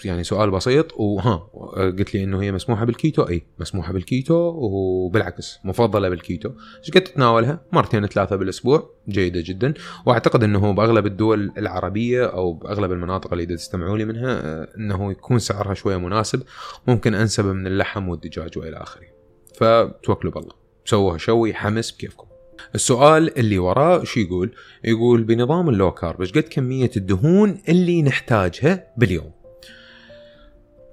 يعني 0.06 0.24
سؤال 0.24 0.52
بسيط 0.52 0.94
وها 1.00 1.36
قلت 1.76 2.14
لي 2.14 2.24
إنه 2.24 2.42
هي 2.42 2.52
مسموحة 2.52 2.86
بالكيتو. 2.86 3.24
أي 3.24 3.48
مسموحة 3.60 3.94
بالكيتو 3.94 4.36
وبالعكس 4.56 5.60
مفضلة 5.64 6.10
بالكيتو. 6.10 6.52
إيش 6.80 6.92
قد 6.92 7.02
تتناولها؟ 7.02 7.62
مرتين 7.72 8.08
ثلاثة 8.08 8.36
بالأسبوع 8.36 8.90
جيدة 9.10 9.42
جدا. 9.46 9.74
وأعتقد 10.06 10.44
إنه 10.44 10.74
بأغلب 10.74 11.06
الدول 11.06 11.52
العربية 11.58 12.26
أو 12.26 12.54
بأغلب 12.54 12.92
المناطق 12.92 13.32
اللي 13.32 13.46
تستمعوا 13.46 13.98
لي 13.98 14.06
منها 14.06 14.68
إنه 14.78 15.12
يكون 15.12 15.40
سعرها 15.40 15.74
شوية 15.74 15.98
مناسب. 15.98 16.44
ممكن 16.88 17.16
أنسب 17.16 17.46
من 17.46 17.68
اللحم 17.68 18.10
والدجاج 18.10 18.58
وإلى 18.58 18.78
آخره. 18.78 19.08
فتوكلوا 19.56 20.34
بالله. 20.34 20.54
سووها 20.86 21.18
شوي 21.18 21.54
حمس 21.54 21.92
بكيفكم. 21.92 22.27
السؤال 22.76 23.38
اللي 23.38 23.58
وراه 23.58 24.04
شو 24.04 24.20
يقول؟ 24.20 24.52
يقول 24.84 25.24
بنظام 25.24 25.70
ال 25.70 25.75
low 25.75 25.92
carb 25.92 26.22
إيش 26.22 26.32
قد 26.32 26.44
كمية 26.50 26.92
الدهون 26.98 27.62
اللي 27.70 28.02
نحتاجها 28.02 28.84
باليوم؟ 28.98 29.32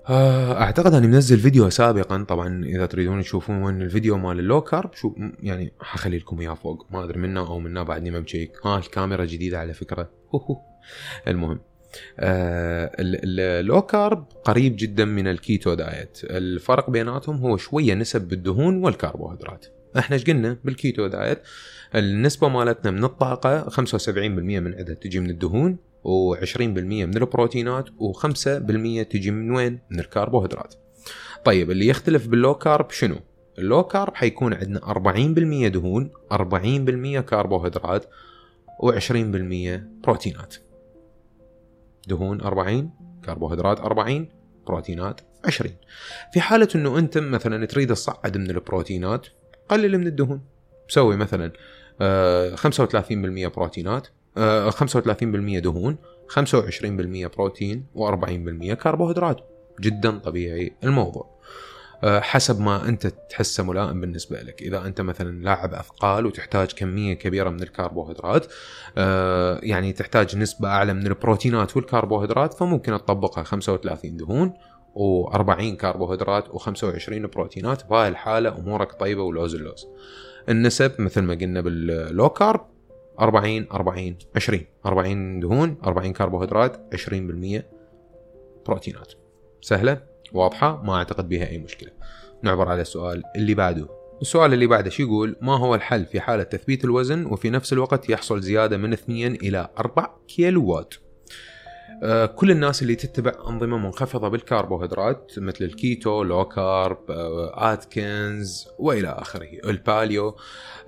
آه، 0.09 0.61
أعتقد 0.61 0.94
أني 0.94 1.06
منزل 1.06 1.38
فيديو 1.38 1.71
سابقا. 1.71 2.25
طبعا 2.25 2.64
إذا 2.64 2.87
تريدون 2.87 3.23
تشوفون 3.23 3.83
الفيديو 3.83 4.18
مال 4.18 4.38
ال 4.38 4.44
low 4.44 4.61
carb 4.61 4.94
شو 4.94 5.14
يعني 5.42 5.73
حخلي 5.80 6.18
لكم 6.18 6.40
إياه 6.40 6.54
فوق. 6.54 6.87
ما 6.90 7.04
أدري 7.04 7.18
منه 7.18 7.40
أو 7.40 7.59
منه 7.59 7.83
بعدني 7.83 8.11
ما 8.11 8.21
مشيك 8.21 8.52
ها 8.64 8.78
الكاميرا 8.78 9.25
جديدة 9.25 9.59
على 9.59 9.75
فكرة. 9.75 10.11
المهم. 11.28 11.61
آه 12.18 12.90
ال 12.99 13.19
low 13.19 13.83
carb 13.83 14.26
قريب 14.44 14.76
جدا 14.78 15.04
من 15.04 15.28
ال 15.28 15.38
keto 15.38 15.75
diet. 15.75 16.18
الفرق 16.25 16.90
بيناتهم 16.90 17.37
هو 17.37 17.56
شوية 17.56 17.94
نسب 17.94 18.28
بالدهون 18.28 18.85
والكربوهيدرات. 18.85 19.66
إحنا 19.98 20.16
إيش 20.16 20.24
قلنا 20.24 20.56
بال 20.64 20.78
keto 20.78 21.06
diet 21.06 21.38
النسبة 21.94 22.48
مالتنا 22.48 22.90
من 22.90 23.04
الطاقة 23.04 23.68
75% 23.68 24.08
من 24.18 24.74
عندها 24.74 24.94
تجي 24.94 25.20
من 25.20 25.30
الدهون 25.30 25.76
و20% 26.04 26.60
من 26.60 27.16
البروتينات 27.16 27.88
و5% 27.88 29.08
تجي 29.10 29.30
من 29.30 29.50
وين؟ 29.50 29.78
من 29.90 30.00
الكربوهيدرات. 30.00 30.74
طيب 31.44 31.70
اللي 31.70 31.86
يختلف 31.86 32.28
بال 32.28 32.39
low 32.39 32.54
carb 32.54 32.90
شنو؟ 32.90 33.16
ال 33.59 33.64
low 33.64 33.83
carb 33.83 34.14
حيكون 34.14 34.54
عندنا 34.54 34.80
40% 34.80 35.68
دهون 35.68 36.10
40% 36.32 37.20
كربوهيدرات 37.20 38.04
و20% 38.82 39.80
بروتينات. 40.04 40.54
دهون 42.08 42.40
40 42.40 42.90
كربوهيدرات 43.24 43.80
40 43.80 44.28
بروتينات 44.66 45.20
20 45.44 45.70
في 46.32 46.40
حالة 46.40 46.68
إنه 46.74 46.98
أنت 46.98 47.18
مثلا 47.18 47.66
تريد 47.66 47.88
تصعد 47.88 48.36
من 48.36 48.50
البروتينات 48.50 49.26
قلل 49.68 49.99
من 49.99 50.06
الدهون. 50.06 50.40
سوي 50.88 51.16
مثلا 51.16 51.52
35% 52.56 53.47
آه، 53.47 53.49
بروتينات 53.49 54.09
35% 54.71 55.56
آه، 55.56 55.61
دهون 55.61 55.97
25% 56.28 57.26
بروتين 57.26 57.87
و40% 57.97 58.75
كربوهيدرات. 58.75 59.40
جدا 59.80 60.18
طبيعي 60.18 60.73
الموضوع. 60.85 61.35
آه، 62.04 62.21
حسب 62.21 62.61
ما 62.61 62.88
أنت 62.88 63.06
تحسه 63.06 63.62
ملائم 63.62 64.00
بالنسبة 64.00 64.42
لك. 64.42 64.62
إذا 64.62 64.87
أنت 64.87 65.00
مثلا 65.00 65.42
لاعب 65.44 65.75
أثقال 65.75 66.26
وتحتاج 66.26 66.73
كمية 66.73 67.14
كبيرة 67.14 67.50
من 67.50 67.62
الكربوهيدرات 67.62 68.47
يعني 69.62 69.92
تحتاج 69.92 70.37
نسبة 70.37 70.68
أعلى 70.68 70.94
من 70.94 71.06
البروتينات 71.06 71.76
والكربوهيدرات 71.76 72.54
فممكن 72.54 72.92
تطبقها 72.92 73.44
35 73.44 74.16
دهون 74.16 74.52
و40 74.94 75.76
كربوهيدرات 75.80 76.48
و25 76.48 77.12
بروتينات. 77.12 77.86
بهاي 77.86 78.08
الحالة 78.08 78.58
أمورك 78.58 78.92
طيبة 78.92 79.22
ولوز 79.22 79.54
اللوز. 79.54 79.86
النسب 80.48 81.00
مثل 81.00 81.20
ما 81.20 81.34
قلنا 81.34 81.60
بال 81.61 81.88
low 81.88 82.28
carb 82.28 82.66
40 83.20 83.66
40 83.72 84.16
20 84.36 84.60
40 84.86 85.40
دهون 85.40 85.76
40 85.84 86.12
كربوهيدرات 86.12 86.94
20% 86.94 87.62
بروتينات. 88.66 89.12
سهلة 89.60 90.00
واضحة 90.32 90.82
ما 90.82 90.94
أعتقد 90.94 91.28
بها 91.28 91.48
أي 91.48 91.58
مشكلة. 91.58 91.90
نعبر 92.42 92.68
على 92.68 92.82
السؤال 92.82 93.22
اللي 93.36 93.54
بعده. 93.54 93.88
السؤال 94.22 94.52
اللي 94.52 94.66
بعده 94.66 94.90
شو 94.90 95.02
يقول؟ 95.02 95.36
ما 95.40 95.58
هو 95.58 95.74
الحل 95.74 96.06
في 96.06 96.20
حالة 96.20 96.42
تثبيت 96.42 96.84
الوزن 96.84 97.26
وفي 97.26 97.50
نفس 97.50 97.72
الوقت 97.72 98.10
يحصل 98.10 98.40
زيادة 98.40 98.76
من 98.76 98.92
2 98.92 99.34
إلى 99.34 99.68
4 99.78 100.20
كيلوات 100.28 100.94
آه، 100.94 101.03
كل 102.34 102.50
الناس 102.50 102.82
اللي 102.82 102.94
تتبع 102.94 103.32
أنظمة 103.49 103.78
منخفضة 103.78 104.28
بالكربوهيدرات 104.28 105.32
مثل 105.38 105.64
الكيتو 105.64 106.23
low 106.23 106.44
carb 106.44 106.99
آتكنز 107.54 108.68
وإلى 108.78 109.08
آخره. 109.08 109.49
ال 109.64 109.76
paleo 109.76 110.37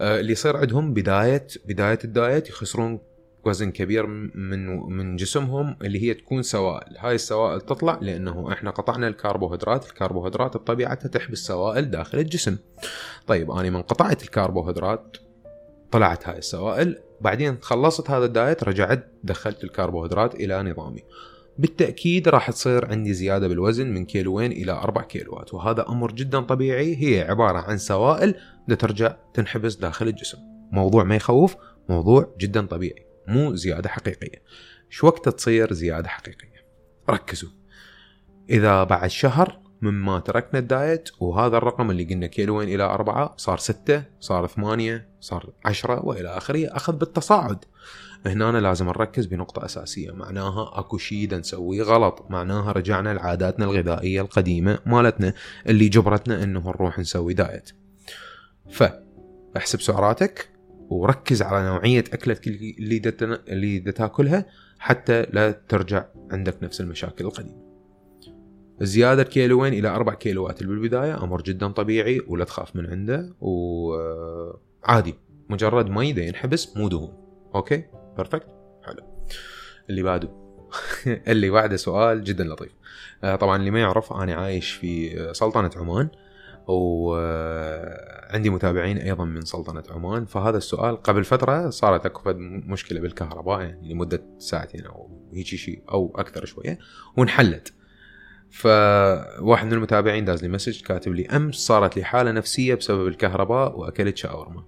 آه، 0.00 0.20
اللي 0.20 0.32
يصير 0.32 0.56
عندهم 0.56 0.94
بدايه 0.94 1.46
بداية 1.64 1.98
الدايت 2.04 2.48
يخسرون 2.48 3.00
وزن 3.44 3.70
كبير 3.70 4.06
من 4.06 4.66
من 4.96 5.16
جسمهم 5.16 5.76
اللي 5.82 6.02
هي 6.02 6.14
تكون 6.14 6.42
سوائل. 6.42 6.96
هاي 6.98 7.14
السوائل 7.14 7.60
تطلع 7.60 7.98
لأنه 8.02 8.52
إحنا 8.52 8.70
قطعنا 8.70 9.08
الكربوهيدرات 9.08 9.86
الكربوهيدرات 9.86 10.56
بطبيعتها 10.56 11.08
تحبس 11.08 11.38
سوائل 11.38 11.90
داخل 11.90 12.18
الجسم. 12.18 12.56
طيب 13.26 13.50
أنا 13.50 13.70
من 13.70 13.82
قطعت 13.82 14.22
الكربوهيدرات 14.22 15.16
طلعت 15.92 16.28
هاي 16.28 16.38
السوائل 16.38 17.05
بعدين 17.20 17.58
خلصت 17.60 18.10
هذا 18.10 18.24
الدايت 18.24 18.64
رجعت 18.64 19.12
دخلت 19.24 19.64
الكربوهيدرات 19.64 20.34
إلى 20.34 20.62
نظامي. 20.62 21.02
بالتأكيد 21.58 22.28
راح 22.28 22.50
تصير 22.50 22.86
عندي 22.86 23.12
زيادة 23.12 23.48
بالوزن 23.48 23.86
من 23.94 24.04
كيلوين 24.04 24.52
إلى 24.52 24.72
أربع 24.72 25.02
كيلوات 25.02 25.54
وهذا 25.54 25.88
أمر 25.88 26.12
جدا 26.12 26.40
طبيعي. 26.40 26.96
هي 26.96 27.22
عبارة 27.30 27.58
عن 27.58 27.78
سوائل 27.78 28.34
ترجع 28.78 29.16
تنحبس 29.34 29.74
داخل 29.74 30.08
الجسم. 30.08 30.38
موضوع 30.72 31.04
ما 31.04 31.16
يخوف 31.16 31.56
موضوع 31.88 32.34
جدا 32.38 32.66
طبيعي 32.66 33.06
مو 33.28 33.54
زيادة 33.54 33.88
حقيقية. 33.88 34.42
شو 34.90 35.06
وقت 35.06 35.28
تصير 35.28 35.72
زيادة 35.72 36.08
حقيقية؟ 36.08 36.66
ركزوا. 37.10 37.50
إذا 38.50 38.84
بعد 38.84 39.10
شهر 39.10 39.65
مما 39.86 40.20
تركنا 40.20 40.58
الدايت 40.58 41.08
وهذا 41.20 41.56
الرقم 41.56 41.90
اللي 41.90 42.04
قلنا 42.04 42.26
كيلوين 42.26 42.68
إلى 42.68 42.82
أربعة 42.82 43.34
صار 43.36 43.58
ستة 43.58 44.02
صار 44.20 44.46
ثمانية 44.46 45.08
صار 45.20 45.50
عشرة 45.64 46.06
وإلى 46.06 46.28
آخره 46.28 46.66
أخذ 46.76 46.92
بالتصاعد 46.96 47.64
هنا 48.26 48.50
أنا 48.50 48.58
لازم 48.58 48.86
نركز 48.86 49.26
بنقطة 49.26 49.64
أساسية 49.64 50.10
معناها 50.10 50.78
أكو 50.78 50.98
شيء 50.98 51.34
نسويه 51.34 51.82
غلط 51.82 52.26
معناها 52.30 52.72
رجعنا 52.72 53.14
لعاداتنا 53.14 53.64
الغذائية 53.64 54.20
القديمة 54.20 54.78
مالتنا 54.86 55.32
اللي 55.66 55.88
جبرتنا 55.88 56.42
أنه 56.42 56.60
نروح 56.68 56.98
نسوي 56.98 57.34
دايت 57.34 57.70
ف 58.70 58.84
احسب 59.56 59.80
سعراتك 59.80 60.48
وركز 60.88 61.42
على 61.42 61.66
نوعية 61.66 62.04
اكلك 62.12 62.46
اللي 62.48 62.98
دت- 62.98 63.22
اللي 63.48 63.78
تاكلها 63.80 64.46
حتى 64.78 65.22
لا 65.22 65.50
ترجع 65.68 66.04
عندك 66.30 66.62
نفس 66.62 66.80
المشاكل 66.80 67.24
القديمة. 67.24 67.65
زيادة 68.80 69.22
كيلوين 69.22 69.72
إلى 69.72 69.88
أربع 69.88 70.14
كيلوات 70.14 70.62
بالبداية 70.62 71.24
أمر 71.24 71.42
جدا 71.42 71.68
طبيعي 71.68 72.22
ولا 72.28 72.44
تخاف 72.44 72.76
من 72.76 72.86
عنده 72.86 73.34
وعادي 73.40 75.14
مجرد 75.48 75.90
مي 75.90 76.12
دا 76.12 76.24
ينحبس 76.24 76.76
مو 76.76 76.88
دهون. 76.88 77.12
okay؟ 77.54 77.84
perfect 78.16 78.46
حلو. 78.82 79.02
اللي 79.90 80.02
بعده. 80.02 80.28
اللي 81.28 81.50
بعده 81.50 81.76
سؤال 81.76 82.24
جدا 82.24 82.44
لطيف. 82.44 82.72
آه، 83.24 83.36
طبعا 83.36 83.56
اللي 83.56 83.70
ما 83.70 83.80
يعرف 83.80 84.12
أنا 84.12 84.34
عايش 84.34 84.70
في 84.70 85.20
آه، 85.20 85.32
سلطنة 85.32 85.70
عمان 85.76 86.08
وعندي 86.68 88.50
متابعين 88.50 88.98
أيضا 88.98 89.24
من 89.24 89.40
سلطنة 89.40 89.82
عمان. 89.90 90.24
فهذا 90.24 90.58
السؤال 90.58 91.02
قبل 91.02 91.24
فترة 91.24 91.70
صارت 91.70 92.06
أكو 92.06 92.32
مشكلة 92.66 93.00
بالكهرباء 93.00 93.60
يعني 93.60 93.92
لمدة 93.92 94.22
ساعتين 94.38 94.86
أو 94.86 95.28
هيك 95.34 95.46
شيء 95.46 95.82
أو 95.90 96.12
أكثر 96.16 96.44
شوية 96.44 96.78
وانحلت. 97.16 97.75
فواحد 98.50 99.66
من 99.66 99.72
المتابعين 99.72 100.24
داز 100.24 100.42
لي 100.42 100.48
message 100.48 100.82
كاتب 100.82 101.12
لي 101.12 101.26
امس 101.26 101.54
صارت 101.54 101.96
لي 101.96 102.04
حالة 102.04 102.32
نفسية 102.32 102.74
بسبب 102.74 103.06
الكهرباء 103.06 103.78
واكلت 103.78 104.16
شاورما 104.16 104.64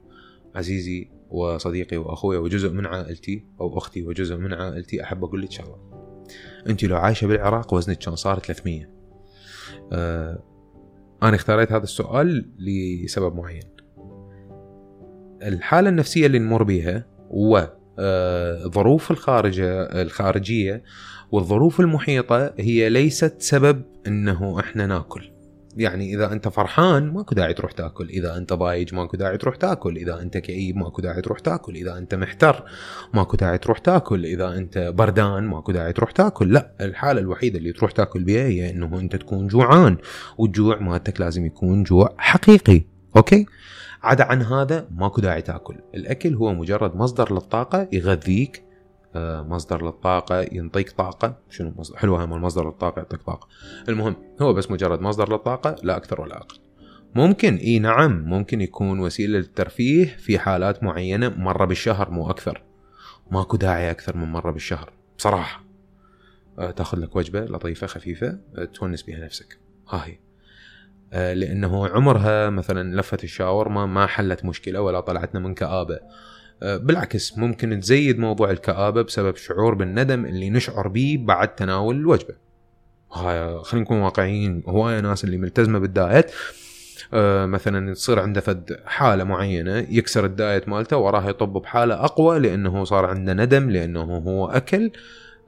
عزيزي 0.55 1.11
وصديقي 1.31 1.97
واخوي 1.97 2.37
وجزء 2.37 2.71
من 2.71 2.87
عائلتي 2.87 3.45
أو 3.61 3.79
أختي 3.79 4.03
وجزء 4.03 4.37
من 4.37 4.55
عائلتي 4.55 5.03
أحب 5.03 5.25
أقول 5.25 5.43
لك 5.43 5.51
شغلة. 5.51 5.79
أنت 6.69 6.85
لو 6.85 6.97
عايشة 6.97 7.27
بالعراق 7.27 7.75
وزنك 7.75 7.99
كان 7.99 8.17
صار 8.17 8.39
300 8.39 8.91
آه 9.93 10.43
أنا 11.23 11.37
اختاريت 11.37 11.73
هذا 11.73 11.83
السؤال 11.83 12.53
لسبب 12.59 13.37
معين. 13.37 13.63
الحالة 15.43 15.89
النفسية 15.89 16.27
اللي 16.27 16.39
نمر 16.39 16.63
بها 16.63 17.07
والظروف 17.31 19.11
الخارجة 19.11 19.83
الخارجية 19.83 20.83
والظروف 21.33 21.81
المحيطة 21.81 22.55
هي 22.59 22.89
ليست 22.89 23.35
سبب 23.39 23.83
إنه 24.07 24.61
إحنا 24.61 24.87
ناكل. 24.87 25.31
يعني 25.77 26.15
إذا 26.15 26.33
أنت 26.33 26.49
فرحان 26.49 27.13
ماكو 27.13 27.35
داعي 27.35 27.55
تروح 27.55 27.73
تاكل. 27.73 28.09
إذا 28.09 28.37
أنت 28.37 28.53
ضايج 28.53 28.95
ماكو 28.95 29.17
داعي 29.17 29.37
تروح 29.37 29.57
تاكل. 29.57 29.97
إذا 29.97 30.21
أنت 30.21 30.39
كئيب 30.39 30.77
ماكو 30.77 31.03
داعي 31.03 31.23
تروح 31.23 31.39
تاكل. 31.39 31.75
إذا 31.75 31.99
أنت 31.99 32.15
محتر 32.15 32.65
ماكو 33.15 33.37
داعي 33.37 33.59
تروح 33.59 33.79
تاكل. 33.79 34.25
إذا 34.25 34.59
أنت 34.59 34.79
بردان 34.79 35.45
ماكو 35.45 35.73
داعي 35.73 35.93
تروح 35.93 36.11
تاكل. 36.11 36.53
لا 36.53 36.73
الحالة 36.81 37.21
الوحيدة 37.21 37.59
اللي 37.59 37.73
تروح 37.73 37.93
تاكل 37.93 38.25
بها 38.25 38.43
هي 38.43 38.71
إنه 38.71 39.01
أنت 39.01 39.17
تكون 39.17 39.47
جوعان. 39.47 39.97
والجوع 40.39 40.79
مالتك 40.79 41.21
لازم 41.21 41.47
يكون 41.47 41.83
جوع 41.83 42.15
حقيقي. 42.19 42.83
okay؟ 43.17 43.47
عدا 44.03 44.25
عن 44.25 44.43
هذا 44.43 44.89
ماكو 44.91 45.21
داعي 45.21 45.43
تاكل. 45.43 45.75
الأكل 45.95 46.35
هو 46.35 46.55
مجرد 46.55 46.97
مصدر 46.97 47.35
للطاقة 47.35 47.89
يغذيك 47.93 48.68
مصدر 49.17 49.85
للطاقة 49.85 50.41
ينطيك 50.53 50.91
طاقة. 50.91 51.39
شنو؟ 51.51 51.73
مصدر 51.77 51.97
حلوة 51.97 52.25
هم 52.25 52.35
المصدر 52.35 52.67
للطاقة 52.67 52.99
يعطيك 52.99 53.23
طاقة. 53.23 53.49
المهم 53.89 54.17
هو 54.43 54.53
بس 54.53 54.71
مجرد 54.71 55.01
مصدر 55.01 55.33
للطاقة 55.33 55.77
لا 55.83 55.97
أكثر 55.97 56.21
ولا 56.21 56.37
أقل. 56.37 56.59
ممكن 57.15 57.57
إي 57.57 57.79
نعم 57.79 58.25
ممكن 58.25 58.61
يكون 58.61 59.01
وسيلة 59.01 59.39
للترفيه 59.39 60.05
في 60.05 60.39
حالات 60.39 60.83
معينة 60.83 61.29
مرة 61.29 61.65
بالشهر 61.65 62.11
مو 62.11 62.31
أكثر. 62.31 62.63
ماكو 63.31 63.57
داعي 63.57 63.91
أكثر 63.91 64.17
من 64.17 64.33
مرة 64.33 64.51
بالشهر 64.51 64.93
بصراحة. 65.19 65.65
آه، 66.59 66.71
تاخذ 66.71 66.99
لك 66.99 67.17
وجبة 67.17 67.41
لطيفة 67.41 67.87
خفيفة 67.87 68.39
آه، 68.57 68.65
تونس 68.65 69.03
بها 69.03 69.25
نفسك. 69.25 69.59
ها 69.89 70.07
هي. 70.07 70.19
آه، 71.13 71.35
لأنه 71.35 71.89
عمرها 71.89 72.51
مثلا 72.51 72.97
لفه 72.97 73.19
الشاورما 73.25 73.87
ما 73.87 74.07
حلت 74.07 74.45
مشكلة 74.45 74.81
ولا 74.81 75.01
طلعتنا 75.01 75.41
من 75.41 75.55
آه، 75.63 75.99
بالعكس 76.63 77.39
ممكن 77.39 77.81
تزيد 77.81 78.19
موضوع 78.19 78.51
الكآبة 78.51 79.03
بسبب 79.03 79.37
شعور 79.37 79.75
بالندم 79.75 80.27
اللي 80.27 80.51
نشعر 80.51 80.89
به 80.89 81.19
بعد 81.21 81.55
تناول 81.55 81.97
الوجبة. 81.97 82.35
خلينا 83.11 83.63
نكون 83.75 83.99
واقعيين 83.99 84.63
هواية 84.67 85.01
ناس 85.01 85.25
اللي 85.25 85.37
ملتزمة 85.37 85.79
بالدايت 85.79 86.31
آه، 87.15 87.47
مثلا 87.47 87.95
تصير 87.95 88.21
عنده 88.21 88.41
فد 88.41 88.81
حالة 88.87 89.25
معينة 89.25 89.87
يكسر 89.91 90.25
الدايت 90.25 90.69
مالته 90.69 90.97
وراها 90.97 91.31
يطب 91.31 91.53
بحالة 91.53 92.05
أقوى 92.05 92.39
لأنه 92.39 92.85
صار 92.85 93.05
عنده 93.05 93.33
ندم 93.33 93.71
لأنه 93.71 94.01
هو 94.01 94.47
أكل 94.47 94.91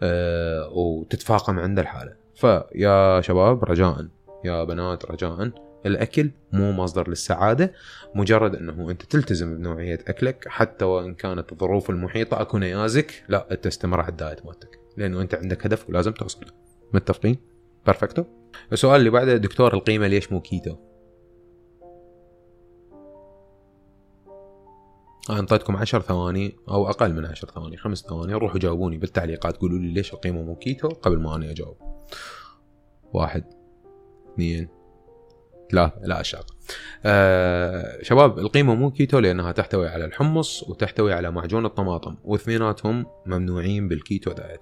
آه، 0.03 0.69
وتتفاقم 0.73 1.59
عنده 1.59 1.83
الحالة. 1.83 2.13
فيا 2.35 3.21
شباب 3.21 3.65
رجاء. 3.65 4.07
يا 4.45 4.65
بنات 4.65 5.05
رجاء. 5.05 5.51
الأكل 5.87 6.31
مو 6.53 6.73
مصدر 6.73 7.09
للسعادة 7.09 7.73
مجرد 8.15 8.55
أنه 8.55 8.91
أنت 8.91 9.03
تلتزم 9.03 9.57
بنوعية 9.57 9.99
أكلك 10.09 10.49
حتى 10.49 10.85
وإن 10.85 11.15
كانت 11.15 11.53
الظروف 11.53 11.91
المحيطة 11.91 12.41
أكو 12.41 12.59
نيازك 12.59 13.25
لا 13.29 13.53
انت 13.53 13.67
استمر 13.67 14.01
على 14.01 14.11
الدايت 14.11 14.47
مالتك 14.47 14.79
لأنه 14.97 15.21
أنت 15.21 15.35
عندك 15.35 15.67
هدف 15.67 15.89
ولازم 15.89 16.13
توصل 16.13 16.47
متفقين؟ 16.95 17.37
perfecto 17.87 18.25
السؤال 18.73 19.01
اللي 19.01 19.11
بعده 19.11 19.37
دكتور 19.37 19.75
القيمة 19.75 20.07
ليش 20.07 20.33
مو 20.33 20.41
كيتو؟ 20.41 20.77
انطيتكم 25.31 25.77
10 25.77 26.01
ثواني 26.01 26.57
أو 26.69 26.89
أقل 26.89 27.15
من 27.15 27.25
10 27.25 27.51
ثواني 27.51 27.77
خمس 27.77 28.03
ثواني 28.03 28.35
روحوا 28.35 28.59
جاوبوني 28.59 28.99
بالتعليقات 28.99 29.57
قولوا 29.57 29.79
لي 29.79 29.93
ليش 29.93 30.15
القيمة 30.15 30.43
مو 30.43 30.57
كيتو 30.57 30.89
قبل 30.89 31.19
ما 31.19 31.37
أنا 31.37 31.51
أجاوب 31.51 31.77
واحد 33.13 33.45
اثنين 34.33 34.69
ثلاثة 35.71 35.93
لا 36.03 36.21
أشاق. 36.21 36.47
آه 37.05 38.03
شباب 38.03 38.39
القيمة 38.39 38.75
مو 38.75 38.91
كيتو 38.91 39.19
لأنها 39.19 39.53
تحتوي 39.53 39.89
على 39.89 40.05
الحمص 40.05 40.63
وتحتوي 40.63 41.13
على 41.13 41.31
معجون 41.31 41.67
الطماطم 41.67 42.17
واثنيناتهم 42.25 43.07
ممنوعين 43.27 43.89
بال 43.89 44.03
keto 44.03 44.33
diet. 44.33 44.61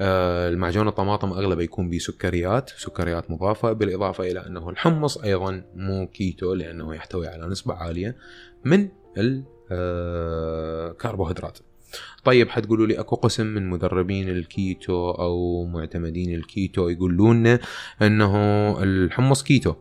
آه 0.00 0.48
المعجون 0.48 0.88
الطماطم 0.88 1.32
أغلبه 1.32 1.62
يكون 1.62 1.90
به 1.90 1.98
سكريات 1.98 2.70
سكريات 2.76 3.30
مضافة 3.30 3.72
بالإضافة 3.72 4.30
إلى 4.30 4.46
أنه 4.46 4.70
الحمص 4.70 5.18
أيضا 5.18 5.64
مو 5.74 6.06
كيتو 6.06 6.54
لأنه 6.54 6.94
يحتوي 6.94 7.28
على 7.28 7.46
نسبة 7.46 7.74
عالية 7.74 8.16
من 8.64 8.88
الكربوهيدرات 9.70 11.58
طيب 12.24 12.48
حتقولوا 12.48 12.86
لي 12.86 13.00
أكو 13.00 13.16
قسم 13.16 13.46
من 13.46 13.70
مدربين 13.70 14.28
الكيتو 14.28 15.10
أو 15.10 15.64
معتمدين 15.64 16.34
الكيتو 16.34 16.88
يقولون 16.88 17.58
إنه 18.02 18.34
الحمص 18.82 19.42
كيتو. 19.42 19.74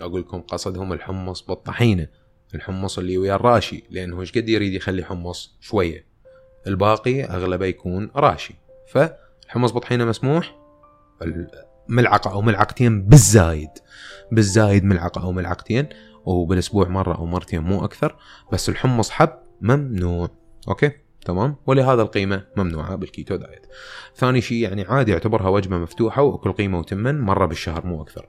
أقول 0.00 0.20
لكم 0.20 0.40
قصدهم 0.40 0.92
الحمص 0.92 1.42
بالطحينة 1.42 2.08
الحمص 2.54 2.98
اللي 2.98 3.18
ويا 3.18 3.34
الراشي 3.34 3.84
لأنه 3.90 4.20
إيش 4.20 4.32
قد 4.32 4.48
يريد 4.48 4.72
يخلي 4.72 5.04
حمص 5.04 5.56
شوية. 5.60 6.06
الباقي 6.66 7.24
أغلبه 7.24 7.66
يكون 7.66 8.10
راشي. 8.16 8.54
فالحمص 8.88 9.70
بالطحينة 9.70 10.04
مسموح 10.04 10.56
ملعقه 11.88 12.32
أو 12.32 12.40
ملعقتين 12.40 13.02
بالزايد. 13.02 13.70
بالزايد 14.32 14.84
ملعقة 14.84 15.22
أو 15.22 15.32
ملعقتين 15.32 15.88
وبالأسبوع 16.24 16.88
مرة 16.88 17.14
أو 17.14 17.26
مرتين 17.26 17.60
مو 17.60 17.84
أكثر 17.84 18.16
بس 18.52 18.68
الحمص 18.68 19.10
حب 19.10 19.30
ممنوع. 19.60 20.30
okay؟ 20.68 20.92
تمام؟ 21.24 21.56
ولهذا 21.66 22.02
القيمة 22.02 22.44
ممنوعة 22.56 22.94
بال 22.94 23.08
keto 23.08 23.36
diet. 23.36 23.66
ثاني 24.16 24.40
شيء 24.40 24.62
يعني 24.62 24.82
عادي 24.82 25.12
اعتبرها 25.12 25.48
وجبة 25.48 25.78
مفتوحة 25.78 26.22
واكل 26.22 26.52
قيمة 26.52 26.78
وتمن 26.78 27.20
مرة 27.20 27.46
بالشهر 27.46 27.86
مو 27.86 28.02
أكثر. 28.02 28.28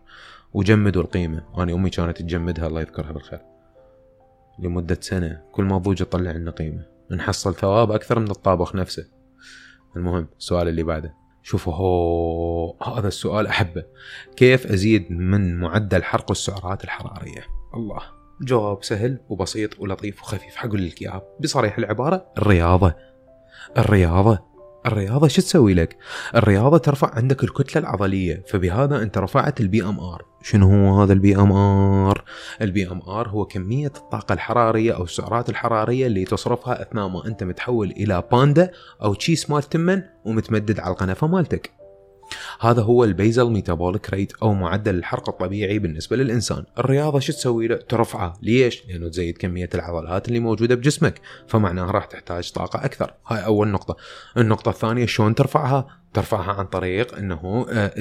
وجمدوا 0.54 1.02
القيمة. 1.02 1.44
أنا 1.58 1.74
أمي 1.74 1.90
كانت 1.90 2.18
تجمدها 2.18 2.68
الله 2.68 2.82
يذكرها 2.82 3.12
بالخير. 3.12 3.42
لمدة 4.60 4.98
سنة 5.02 5.42
كل 5.52 5.64
ما 5.64 5.78
ضوج 5.78 5.98
تطلع 5.98 6.32
لنا 6.32 6.52
قيمة. 6.52 6.86
نحصل 7.12 7.56
ثواب 7.56 7.92
أكثر 7.92 8.20
من 8.20 8.32
الطابخ 8.32 8.76
نفسه. 8.76 9.06
المهم 9.96 10.28
السؤال 10.40 10.68
اللي 10.68 10.84
بعده. 10.84 11.14
شوفوا 11.44 11.74
هو 11.74 12.76
هذا 12.84 13.08
السؤال 13.08 13.48
أحبه. 13.48 13.84
كيف 14.36 14.68
أزيد 14.68 15.12
من 15.12 15.60
معدل 15.60 16.04
حرق 16.04 16.32
السعرات 16.32 16.84
الحرارية؟ 16.84 17.42
الله. 17.74 18.02
جواب 18.42 18.84
سهل 18.84 19.20
وبسيط 19.30 19.80
ولطيف 19.80 20.22
وخفيف. 20.22 20.56
حقول 20.56 20.88
لك 20.88 21.02
اياه 21.02 21.24
بصريح 21.40 21.78
العبارة 21.78 22.26
الرياضة. 22.38 22.96
الرياضة 23.78 24.51
الرياضة 24.86 25.28
شو 25.28 25.42
تسوي 25.42 25.74
لك؟ 25.74 25.98
الرياضة 26.36 26.78
ترفع 26.78 27.16
عندك 27.16 27.44
الكتلة 27.44 27.82
العضلية 27.82 28.44
فبهذا 28.48 29.02
أنت 29.02 29.18
رفعت 29.18 29.62
ال 29.62 29.84
BMR 29.84 30.26
شنو 30.44 30.70
هو 30.70 31.02
هذا 31.02 31.14
ال 31.14 31.36
BMR؟ 31.36 32.24
ال 32.62 32.88
BMR 32.92 33.30
هو 33.30 33.46
كمية 33.46 33.92
الطاقة 33.98 34.34
الحرارية 34.34 34.96
أو 34.96 35.04
السعرات 35.04 35.50
الحرارية 35.50 36.08
اللي 36.08 36.26
تصرفها 36.26 36.82
أثناء 36.82 37.08
ما 37.08 37.28
أنت 37.28 37.44
متحول 37.44 37.92
إلى 37.92 38.24
باندا 38.32 38.72
أو 39.04 39.14
تشيس 39.14 39.50
مال 39.50 39.64
تمن 39.64 40.02
ومتمدد 40.26 40.80
على 40.80 40.92
القنفة 40.92 41.28
مالتك. 41.28 41.81
هذا 42.60 42.82
هو 42.82 43.04
ال 43.04 43.12
basal 43.12 43.50
metabolic 43.50 44.10
rate 44.10 44.34
أو 44.42 44.54
معدل 44.54 44.96
الحرق 44.96 45.30
الطبيعي 45.30 45.80
بالنسبة 45.80 46.18
للإنسان. 46.18 46.64
الرياضة 46.80 47.20
شو 47.20 47.34
تسوي 47.34 47.68
له؟ 47.68 47.76
ترفعه. 47.76 48.34
ليش؟ 48.42 48.84
لأنه 48.88 49.10
تزيد 49.10 49.38
كمية 49.38 49.70
العضلات 49.76 50.28
اللي 50.28 50.40
موجودة 50.40 50.76
بجسمك 50.76 51.22
فمعناها 51.48 51.92
راح 51.92 52.06
تحتاج 52.06 52.52
طاقة 52.52 52.86
أكثر. 52.86 53.14
هاي 53.28 53.46
أول 53.46 53.68
نقطة. 53.68 53.96
النقطة 54.38 54.70
الثانية 54.70 55.06
شلون 55.06 55.36
ترفعها؟ 55.36 56.02
ترفعها 56.14 56.54
عن 56.54 56.66
طريق 56.66 57.18
إنه 57.18 57.66
آه، 57.70 57.94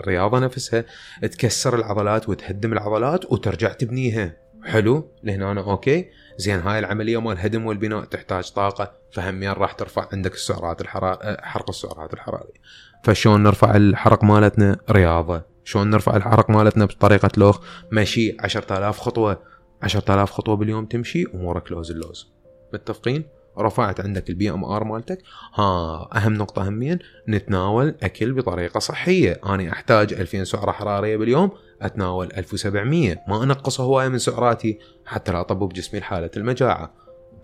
الرياضة 0.00 0.38
نفسها 0.38 0.84
تكسر 1.22 1.76
العضلات 1.76 2.28
وتهدم 2.28 2.72
العضلات 2.72 3.32
وترجع 3.32 3.72
تبنيها. 3.72 4.36
حلو؟ 4.64 5.10
لهنا 5.22 5.52
أنا 5.52 5.60
okay. 5.60 6.10
زين 6.36 6.60
هاي 6.60 6.78
العملية 6.78 7.20
مال 7.20 7.32
الهدم 7.32 7.66
والبناء 7.66 8.04
تحتاج 8.04 8.50
طاقة. 8.50 8.92
فهم 9.12 9.36
هي 9.36 9.52
راح 9.52 9.72
ترفع 9.72 10.08
عندك 10.12 10.34
السعرات 10.34 10.80
الحراريه 10.80 11.36
حرق 11.40 11.68
السعرات 11.68 12.14
الحرارية. 12.14 12.60
فشلون 13.04 13.42
نرفع 13.42 13.76
الحرق 13.76 14.24
مالتنا 14.24 14.76
رياضة. 14.90 15.42
شلون 15.64 15.90
نرفع 15.90 16.16
الحرق 16.16 16.50
مالتنا 16.50 16.84
بطريقة 16.84 17.30
لوخ 17.36 17.60
مشي 17.92 18.36
10000 18.40 19.00
خطوة. 19.00 19.40
10000 19.82 20.30
خطوة 20.30 20.56
باليوم 20.56 20.84
تمشي 20.86 21.24
امورك 21.34 21.72
لوز 21.72 21.90
اللوز. 21.90 22.32
متفقين؟ 22.72 23.24
رفعت 23.58 24.00
عندك 24.00 24.30
ال 24.30 24.50
BMR 24.50 24.84
مالتك. 24.84 25.22
ها 25.54 26.08
أهم 26.16 26.32
نقطة 26.34 26.68
همين 26.68 26.98
نتناول 27.28 27.94
أكل 28.02 28.32
بطريقة 28.32 28.80
صحية. 28.80 29.40
أنا 29.46 29.72
أحتاج 29.72 30.12
2000 30.12 30.44
سعرة 30.44 30.72
حرارية 30.72 31.16
باليوم 31.16 31.50
أتناول 31.82 32.32
1700 32.36 33.16
ما 33.28 33.42
أنقص 33.42 33.80
هواية 33.80 34.08
من 34.08 34.18
سعراتي 34.18 34.78
حتى 35.06 35.32
لا 35.32 35.40
أطبب 35.40 35.72
جسمي 35.72 36.00
لحالة 36.00 36.30
المجاعة. 36.36 36.94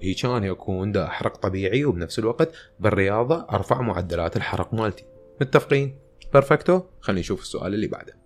هيك 0.03 0.25
أنا 0.25 0.51
اكون 0.51 0.92
دا 0.92 1.07
احرق 1.07 1.37
طبيعي 1.37 1.85
وبنفس 1.85 2.18
الوقت 2.18 2.53
بالرياضة 2.81 3.46
أرفع 3.53 3.81
معدلات 3.81 4.37
الحرق 4.37 4.75
مالتي. 4.75 5.10
متفقين؟ 5.40 5.98
بيرفكتو 6.33 6.83
خلينا 7.00 7.20
نشوف 7.20 7.42
السؤال 7.42 7.74
اللي 7.74 7.87
بعده. 7.87 8.20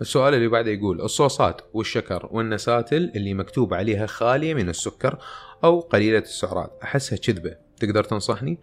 السؤال 0.00 0.34
اللي 0.34 0.48
بعده 0.48 0.70
يقول 0.70 1.00
الصوصات 1.00 1.60
والشكر 1.74 2.28
والنساتل 2.30 3.12
اللي 3.16 3.34
مكتوب 3.34 3.74
عليها 3.74 4.06
خالية 4.06 4.54
من 4.54 4.68
السكر 4.68 5.18
أو 5.64 5.80
قليلة 5.80 6.18
السعرات 6.18 6.78
أحسها 6.82 7.18
كذبة. 7.18 7.56
تقدر 7.80 8.04
تنصحني؟ 8.04 8.58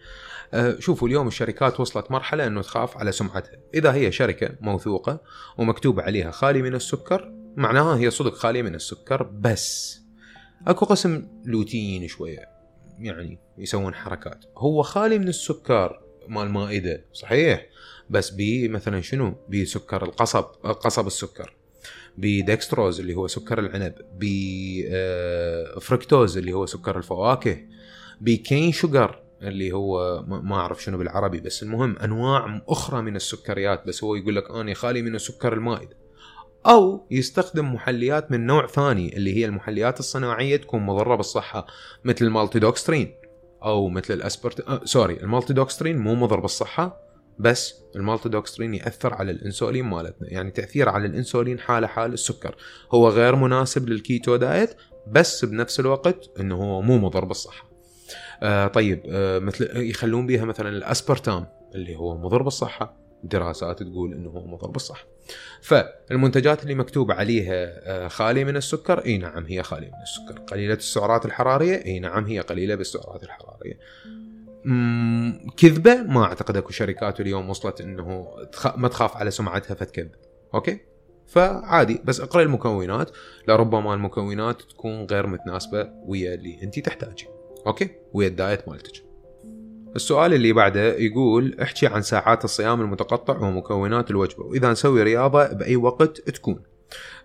أه 0.53 0.75
شوفوا 0.79 1.07
اليوم 1.07 1.27
الشركات 1.27 1.79
وصلت 1.79 2.11
مرحلة 2.11 2.47
أنه 2.47 2.61
تخاف 2.61 2.97
على 2.97 3.11
سمعتها. 3.11 3.59
إذا 3.73 3.93
هي 3.93 4.11
شركة 4.11 4.55
موثوقة 4.61 5.21
ومكتوب 5.57 5.99
عليها 5.99 6.31
خالي 6.31 6.61
من 6.61 6.75
السكر 6.75 7.33
معناها 7.55 7.97
هي 7.97 8.09
صدق 8.09 8.33
خالية 8.33 8.61
من 8.61 8.75
السكر 8.75 9.23
بس. 9.23 9.99
أكو 10.67 10.85
قسم 10.85 11.27
لوتيين 11.45 12.07
شوية 12.07 12.49
يعني 12.99 13.39
يسوون 13.57 13.95
حركات. 13.95 14.45
هو 14.57 14.81
خالي 14.81 15.19
من 15.19 15.27
السكر 15.27 16.01
مال 16.27 16.49
مائدة 16.49 17.05
صحيح؟ 17.13 17.70
بس 18.11 18.33
مثلا 18.69 19.01
شنو؟ 19.01 19.35
بسكر 19.49 20.03
القصب 20.03 20.43
قصب 20.63 21.07
السكر. 21.07 21.53
بدكستروز 22.17 22.99
اللي 22.99 23.13
هو 23.13 23.27
سكر 23.27 23.59
العنب. 23.59 23.93
بفركتوز 25.75 26.37
اللي 26.37 26.53
هو 26.53 26.65
سكر 26.65 26.97
الفواكه. 26.97 27.57
ب 28.21 28.31
cane 28.31 28.71
sugar 28.71 29.21
اللي 29.41 29.71
هو 29.71 30.23
ما 30.27 30.55
أعرف 30.55 30.83
شنو 30.83 30.97
بالعربي 30.97 31.39
بس 31.39 31.63
المهم 31.63 31.97
أنواع 31.97 32.61
أخرى 32.67 33.01
من 33.01 33.15
السكريات. 33.15 33.87
بس 33.87 34.03
هو 34.03 34.15
يقول 34.15 34.35
لك 34.35 34.51
أنا 34.51 34.73
خالي 34.73 35.01
من 35.01 35.15
السكر 35.15 35.53
المائده 35.53 36.01
أو 36.65 37.07
يستخدم 37.11 37.73
محليات 37.73 38.31
من 38.31 38.45
نوع 38.45 38.67
ثاني 38.67 39.17
اللي 39.17 39.37
هي 39.37 39.45
المحليات 39.45 39.99
الصناعية 39.99 40.57
تكون 40.57 40.81
مضرة 40.81 41.15
بالصحة 41.15 41.67
مثل 42.03 42.25
ال 42.25 42.59
maltodextrin 42.59 43.15
أو 43.63 43.89
مثل 43.89 44.13
ال 44.13 44.20
aspart 44.20 44.59
آه 44.59 44.81
sorry 44.85 45.17
ال 45.17 45.53
maltodextrin 45.53 45.97
مو 45.97 46.15
مضر 46.15 46.39
بالصحة. 46.39 47.10
بس 47.41 47.75
ال 47.95 48.01
maltodextrin 48.01 48.73
يأثر 48.73 49.13
على 49.13 49.31
الإنسولين 49.31 49.85
مالتنا. 49.85 50.33
يعني 50.33 50.51
تأثير 50.51 50.89
على 50.89 51.05
الإنسولين 51.05 51.59
حالة 51.59 51.87
حال 51.87 52.13
السكر. 52.13 52.55
هو 52.91 53.09
غير 53.09 53.35
مناسب 53.35 53.89
لل 53.89 54.05
keto 54.05 54.35
diet 54.35 54.75
بس 55.07 55.45
بنفس 55.45 55.79
الوقت 55.79 56.29
إنه 56.39 56.55
هو 56.55 56.81
مو 56.81 56.97
مضر 56.97 57.25
بالصحة. 57.25 57.71
آه 58.43 58.67
طيب 58.67 59.03
آه 59.05 59.39
مثل 59.39 59.77
يخلون 59.77 60.27
بيها 60.27 60.45
مثلا 60.45 60.69
الأسبرتام 60.69 61.47
اللي 61.75 61.95
هو 61.95 62.17
مضر 62.17 62.41
بالصحة. 62.41 63.01
دراسات 63.23 63.83
تقول 63.83 64.13
إنه 64.13 64.29
هو 64.29 64.47
مضر 64.47 64.67
بالصحة. 64.67 65.05
فالمنتجات 65.61 66.63
اللي 66.63 66.75
مكتوب 66.75 67.11
عليها 67.11 67.53
آه، 67.53 68.07
خالية 68.07 68.43
من 68.43 68.57
السكر 68.57 69.05
إي 69.05 69.17
نعم 69.17 69.45
هي 69.45 69.63
خالية 69.63 69.87
من 69.87 70.01
السكر. 70.03 70.39
قليلة 70.39 70.73
السعرات 70.73 71.25
الحرارية 71.25 71.85
إي 71.85 71.99
نعم 71.99 72.25
هي 72.25 72.39
قليلة 72.39 72.75
بالسعرات 72.75 73.23
الحرارية. 73.23 73.79
كذبة؟ 75.57 76.03
ما 76.03 76.23
أعتقد 76.23 76.57
أكو 76.57 76.71
شركات 76.71 77.19
اليوم 77.19 77.49
وصلت 77.49 77.81
إنه 77.81 78.27
ما 78.75 78.87
تخاف 78.87 79.17
على 79.17 79.31
سمعتها 79.31 79.75
فتكذب. 79.75 80.11
okay؟ 80.53 80.79
فعادي 81.27 82.01
بس 82.05 82.19
اقرأ 82.19 82.41
المكونات. 82.41 83.11
لربما 83.47 83.93
المكونات 83.93 84.61
تكون 84.61 85.05
غير 85.05 85.27
متناسبة 85.27 85.89
ويا 86.05 86.33
اللي 86.33 86.63
انت 86.63 86.79
تحتاجي. 86.79 87.27
okay؟ 87.67 87.89
ويا 88.13 88.27
ال 88.27 88.35
diet 88.35 88.67
مالتك. 88.69 89.03
السؤال 89.95 90.33
اللي 90.33 90.53
بعده 90.53 90.93
يقول 90.93 91.59
احكي 91.61 91.87
عن 91.87 92.01
ساعات 92.01 92.45
الصيام 92.45 92.81
المتقطع 92.81 93.37
ومكونات 93.37 94.11
الوجبة. 94.11 94.43
وإذا 94.43 94.71
نسوي 94.71 95.03
رياضة 95.03 95.47
بأي 95.47 95.75
وقت 95.75 96.29
تكون. 96.29 96.63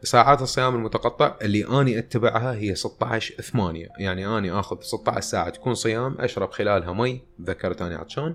ساعات 0.02 0.42
الصيام 0.42 0.74
المتقطع 0.74 1.37
اللي 1.42 1.81
أني 1.81 1.98
أتبعها 1.98 2.55
هي 2.55 2.74
16 2.74 3.42
8 3.42 3.88
يعني 3.98 4.38
أني 4.38 4.52
آخذ 4.52 4.81
16 4.81 5.20
ساعة 5.20 5.50
تكون 5.50 5.74
صيام 5.74 6.16
أشرب 6.20 6.50
خلالها 6.50 6.92
مي 6.92 7.22
إذا 7.42 7.59
كنت 7.59 7.82
أني 7.83 7.94
عطشان. 7.94 8.35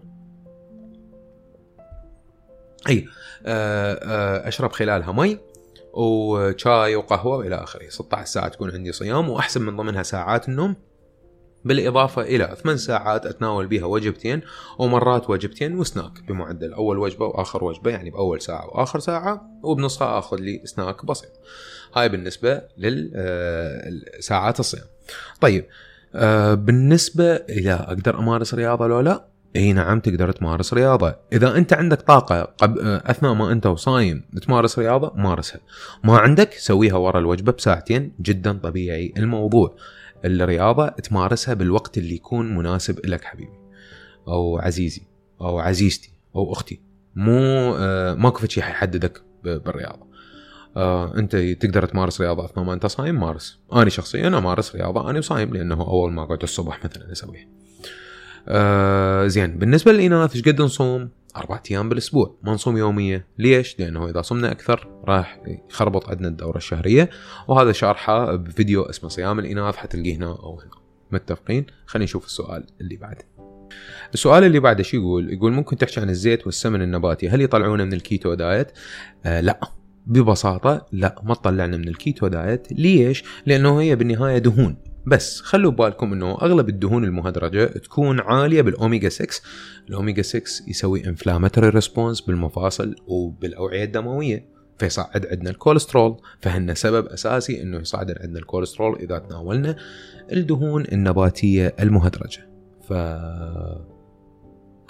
أي 2.90 3.08
آه، 3.46 3.94
آه، 3.94 4.48
أشرب 4.48 4.72
خلالها 4.72 5.12
مي 5.12 5.40
وشاي 5.94 6.96
وقهوة 6.96 7.38
والى 7.38 7.56
آخره. 7.56 7.90
16 7.90 8.26
ساعة 8.26 8.48
تكون 8.48 8.72
عندي 8.72 8.92
صيام 8.92 9.30
واحسب 9.30 9.62
من 9.62 9.78
ضمنها 9.78 10.04
ساعات 10.04 10.50
النوم. 10.50 10.76
بالإضافة 11.66 12.22
إلى 12.22 12.56
ثمان 12.64 12.78
ساعات 12.78 13.26
أتناول 13.26 13.68
بها 13.68 13.86
وجبتين 13.86 14.42
ومرات 14.80 15.30
وجبتين 15.30 15.80
وسناك 15.80 16.12
بمعدل 16.28 16.74
أول 16.74 16.98
وجبة 16.98 17.26
وآخر 17.26 17.64
وجبة 17.64 17.92
يعني 17.92 18.10
بأول 18.10 18.42
ساعة 18.42 18.68
وآخر 18.68 19.00
ساعة 19.00 19.60
وبنصها 19.64 20.20
آخذ 20.20 20.38
لي 20.38 20.62
سناك 20.66 21.06
بسيط. 21.06 21.32
هاي 21.96 22.10
بالنسبة 22.10 22.62
لساعات 22.78 24.60
الصيام. 24.60 24.86
طيب 25.42 25.66
آه، 26.16 26.54
بالنسبة 26.54 27.26
إذا 27.34 27.74
أقدر 27.74 28.20
أمارس 28.20 28.54
رياضة 28.54 28.88
لو 28.88 29.00
لا؟ 29.00 29.26
إي 29.56 29.74
نعم 29.74 30.00
تقدر 30.00 30.32
تمارس 30.32 30.74
رياضة. 30.74 31.16
إذا 31.34 31.58
أنت 31.58 31.74
عندك 31.74 32.02
طاقة 32.02 32.42
قب... 32.42 32.78
آه، 32.78 33.04
أثناء 33.06 33.34
ما 33.34 33.52
أنت 33.52 33.66
وصايم 33.66 34.24
تمارس 34.42 34.80
رياضة 34.80 35.12
مارسها. 35.16 35.60
ما 36.04 36.18
عندك 36.18 36.54
سويها 36.54 36.96
ورا 36.96 37.20
الوجبة 37.20 37.52
بساعتين 37.52 38.14
جدا 38.22 38.60
طبيعي 38.64 39.14
الموضوع. 39.18 39.76
الرياضة 40.26 40.88
تمارسها 40.88 41.54
بالوقت 41.54 41.98
اللي 41.98 42.16
يكون 42.16 42.56
مناسب 42.56 43.06
لك 43.06 43.24
حبيبي 43.24 43.60
أو 44.28 44.60
عزيزي 44.60 45.02
أو 45.42 45.60
عزيزتي 45.60 46.12
أو 46.36 46.54
أختي. 46.54 46.82
مو 47.16 47.76
آه 47.78 48.14
ماكو 48.14 48.48
شيء 48.48 48.64
حيحددك 48.64 49.22
بالرياضة. 49.44 50.12
آه 50.78 51.18
أنت 51.18 51.36
تقدر 51.36 51.86
تمارس 51.86 52.22
رياضة 52.22 52.46
أثناء 52.46 52.66
ما 52.66 52.74
أنت 52.74 52.86
صايم 52.86 53.20
مارس. 53.20 53.60
أنا 53.74 53.90
شخصيا 53.90 54.28
امارس 54.28 54.76
رياضة 54.76 55.10
أنا 55.10 55.20
وصايم 55.20 55.54
لأنه 55.54 55.82
أول 55.82 56.12
ما 56.12 56.24
أقعد 56.24 56.44
الصبح 56.44 56.86
مثلا 56.86 57.12
أسويها. 57.12 57.48
آه 58.48 59.28
زين 59.28 59.58
بالنسبة 59.58 59.92
للإناث 59.92 60.36
إيش 60.36 60.46
قد 60.46 60.62
نصوم؟ 60.62 61.10
أربعة 61.38 61.64
أيام 61.72 61.90
بالأسبوع 61.90 62.36
ما 62.44 62.54
نصوم 62.54 62.78
يومية 62.78 63.28
ليش؟ 63.38 63.80
لأنه 63.80 64.10
إذا 64.10 64.22
صمنا 64.22 64.52
أكثر 64.52 64.88
راح 65.06 65.42
يخربط 65.70 66.10
عندنا 66.10 66.28
الدورة 66.28 66.58
الشهرية 66.58 67.10
وهذا 67.48 67.72
شارحه 67.72 68.36
بفيديو 68.36 68.82
اسمه 68.82 69.10
صيام 69.10 69.40
الإناث 69.40 69.76
حتلقيه 69.76 70.16
هنا 70.16 70.26
أو 70.26 70.60
هنا 70.60 70.72
متفقين؟ 71.12 71.66
خلينا 71.86 72.04
نشوف 72.04 72.26
السؤال 72.26 72.66
اللي 72.82 72.96
بعده 72.96 73.26
السؤال 74.14 74.44
اللي 74.44 74.60
بعده 74.60 74.84
شو 74.84 74.98
يقول؟ 74.98 75.34
يقول 75.34 75.52
ممكن 75.52 75.78
تحكي 75.78 76.00
عن 76.00 76.10
الزيت 76.10 76.46
والسمن 76.46 76.82
النباتي 76.82 77.30
هل 77.30 77.42
يطلعونه 77.42 77.84
من 77.84 77.94
ال 77.94 78.02
keto 78.02 78.34
diet؟ 78.34 78.72
آه 79.26 79.42
لا 79.42 79.60
ببساطة 80.06 80.86
لا 80.92 81.22
ما 81.24 81.34
تطلعنا 81.34 81.78
من 81.78 81.88
ال 81.88 81.96
keto 81.96 82.28
diet 82.28 82.68
ليش؟ 82.72 83.24
لأنه 83.46 83.82
هي 83.82 83.96
بالنهاية 83.96 84.38
دهون 84.38 84.78
بس 85.06 85.42
خلوا 85.42 85.72
بالكم 85.72 86.14
إنه 86.14 86.32
أغلب 86.32 86.70
الدهون 86.70 87.04
المهدرجة 87.04 87.66
تكون 87.66 88.20
عالية 88.20 88.62
بالأوميجا 88.62 89.10
6 89.10 89.42
الأوميجا 89.90 90.22
6 90.22 90.42
يسوي 90.68 91.08
inflammatory 91.08 91.70
response 91.70 92.22
بالمفاصل 92.22 92.96
وبالأوعية 93.08 93.84
الدموية 93.84 94.46
فيصعد 94.78 95.26
عندنا 95.26 95.50
الكوليسترول. 95.50 96.18
فهن 96.40 96.76
سبب 96.76 97.06
أساسي 97.06 97.62
إنه 97.62 97.78
يصعد 97.78 98.12
عندنا 98.12 98.40
الكوليسترول 98.40 99.00
إذا 99.00 99.20
تناولنا 99.20 99.76
الدهون 100.32 100.86
النباتية 100.92 101.76
المهدرجة. 101.80 102.50
ف 102.82 102.94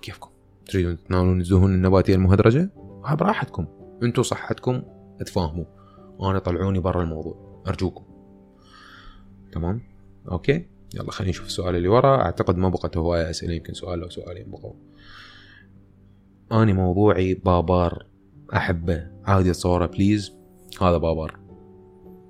كيفكم؟ 0.02 0.30
تريدون 0.66 0.98
تتناولون 0.98 1.42
الدهون 1.42 1.74
النباتية 1.74 2.16
المهدرجة؟ 2.16 2.70
براحتكم. 3.20 3.68
أنتم 4.04 4.24
صحتكم 4.24 4.82
تفاهموا 5.26 5.66
أنا 6.22 6.40
طلعوني 6.40 6.80
برا 6.80 7.04
الموضوع. 7.04 7.64
أرجوكم. 7.68 8.04
تمام؟ 9.52 9.91
okay؟ 10.32 10.66
يلا 10.96 11.12
خلينا 11.12 11.30
نشوف 11.30 11.46
السؤال 11.46 11.76
اللي 11.76 11.88
ورا. 11.88 12.22
أعتقد 12.22 12.58
ما 12.58 12.70
بقت 12.70 12.98
هواية 12.98 13.30
اسئله 13.30 13.54
يمكن 13.54 13.74
سؤال 13.74 14.04
أو 14.04 14.10
سؤالين 14.10 14.52
بقوا. 14.52 14.74
اني 16.52 16.74
موضوعي 16.74 17.34
بابار. 17.34 18.06
احبه 18.54 19.08
عادي 19.26 19.52
تصوره 19.52 19.86
please 19.86 20.34
هذا 20.82 20.98
بابار. 20.98 21.40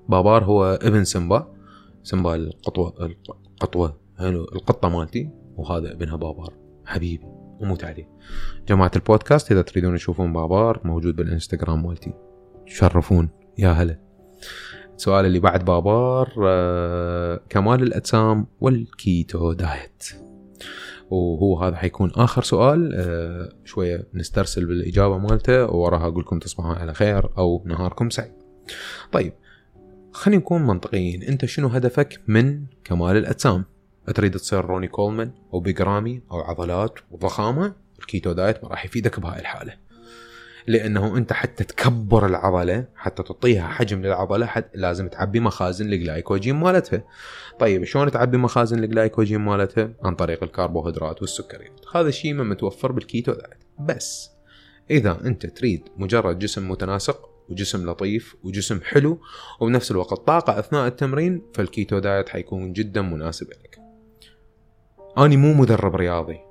بابار 0.09 0.43
هو 0.43 0.79
ابن 0.81 1.03
سمبا 1.03 1.55
سمبا 2.03 2.35
القطوة 2.35 3.15
القطوة 3.51 3.99
القطة 4.19 4.89
مالتي. 4.89 5.29
وهذا 5.55 5.91
ابنها 5.91 6.15
بابار. 6.15 6.53
حبيبي 6.85 7.25
وموت 7.59 7.83
عليه. 7.83 8.09
جماعة 8.67 8.91
البودكاست 8.95 9.51
إذا 9.51 9.61
تريدون 9.61 9.95
تشوفون 9.95 10.33
بابار 10.33 10.81
موجود 10.83 11.15
بالإنستغرام 11.15 11.85
مالتي. 11.87 12.13
تشرفون 12.65 13.29
يا 13.57 13.69
هلا. 13.69 13.99
السؤال 15.01 15.25
اللي 15.25 15.39
بعد 15.39 15.65
بابار 15.65 16.33
آه 16.43 17.41
كمال 17.49 17.83
الأجسام 17.83 18.47
وال 18.61 18.92
keto 18.92 19.53
diet 19.53 20.03
وهو 21.09 21.59
هذا 21.59 21.75
حيكون 21.75 22.11
آخر 22.15 22.43
سؤال 22.43 22.91
آه 22.95 23.49
شوية 23.65 24.07
نسترسل 24.13 24.65
بالإجابة 24.65 25.17
مالته 25.17 25.65
ووراها 25.65 26.07
أقول 26.07 26.21
لكم 26.21 26.39
تصبحون 26.39 26.75
على 26.75 26.93
خير 26.93 27.29
أو 27.37 27.63
نهاركم 27.65 28.09
سعيد. 28.09 28.31
طيب 29.11 29.33
خلينا 30.11 30.41
نكون 30.41 30.67
منطقيين 30.67 31.23
أنت 31.23 31.45
شنو 31.45 31.67
هدفك 31.67 32.21
من 32.27 32.63
كمال 32.83 33.17
الأجسام؟ 33.17 33.65
تريد 34.15 34.37
تصير 34.37 34.65
روني 34.65 34.87
كولمان 34.87 35.31
أو 35.53 35.59
بيج 35.59 35.90
رامي 35.90 36.21
أو 36.31 36.41
عضلات 36.41 36.93
وضخامة 37.11 37.73
ال 37.99 38.06
keto 38.06 38.31
diet 38.31 38.63
ما 38.63 38.69
راح 38.69 38.85
يفيدك 38.85 39.19
بهاي 39.19 39.39
الحالة. 39.39 39.73
لأنه 40.67 41.17
أنت 41.17 41.33
حتى 41.33 41.63
تكبر 41.63 42.25
العضلة 42.25 42.85
حتى 42.95 43.23
تعطيها 43.23 43.67
حجم 43.67 44.01
للعضلة 44.01 44.45
حت 44.45 44.65
لازم 44.73 45.07
تعبي 45.07 45.39
مخازن 45.39 45.93
الجلايكوجين 45.93 46.55
مالتها. 46.55 47.03
طيب 47.59 47.83
شلون 47.83 48.11
تعبي 48.11 48.37
مخازن 48.37 48.83
الجلايكوجين 48.83 49.41
مالتها؟ 49.41 49.93
عن 50.03 50.15
طريق 50.15 50.43
الكربوهيدرات 50.43 51.21
والسكريات. 51.21 51.79
هذا 51.95 52.07
الشيء 52.07 52.33
ما 52.33 52.43
متوفر 52.43 52.91
بال 52.91 53.04
keto 53.04 53.31
diet 53.31 53.63
بس 53.79 54.29
إذا 54.91 55.17
أنت 55.25 55.45
تريد 55.45 55.89
مجرد 55.97 56.39
جسم 56.39 56.69
متناسق 56.69 57.29
وجسم 57.49 57.89
لطيف 57.89 58.35
وجسم 58.43 58.81
حلو 58.81 59.19
وبنفس 59.59 59.91
الوقت 59.91 60.27
طاقة 60.27 60.59
أثناء 60.59 60.87
التمرين 60.87 61.41
فال 61.53 61.68
keto 61.68 61.99
diet 61.99 62.29
حيكون 62.29 62.73
جدا 62.73 63.01
مناسب 63.01 63.49
لك. 63.49 63.79
أنا 65.17 65.35
مو 65.35 65.53
مدرب 65.53 65.95
رياضي. 65.95 66.50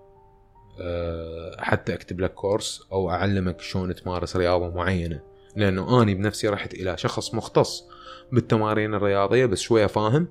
حتى 1.59 1.95
أكتب 1.95 2.21
لك 2.21 2.35
course 2.35 2.83
أو 2.93 3.11
أعلمك 3.11 3.61
شلون 3.61 3.95
تمارس 3.95 4.37
رياضة 4.37 4.75
معينة. 4.75 5.21
لأنه 5.57 6.03
أنا 6.03 6.13
بنفسي 6.15 6.49
رحت 6.49 6.75
إلى 6.75 6.97
شخص 6.97 7.35
مختص 7.35 7.85
بالتمارين 8.33 8.95
الرياضية 8.95 9.47
بس 9.47 9.61
شوية 9.61 9.87
فاهم. 9.87 10.29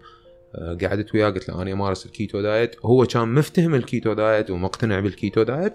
أه 0.55 0.77
قعدت 0.81 1.15
وياه 1.15 1.29
قلت 1.29 1.49
له 1.49 1.61
أنا 1.61 1.71
أمارس 1.71 2.05
ال 2.05 2.13
keto 2.13 2.41
diet. 2.41 2.75
هو 2.85 3.05
كان 3.05 3.27
مفتهم 3.27 3.75
ال 3.75 3.83
keto 3.83 4.13
diet 4.13 4.49
ومقتنع 4.49 4.99
بال 4.99 5.14
keto 5.14 5.43
diet. 5.43 5.73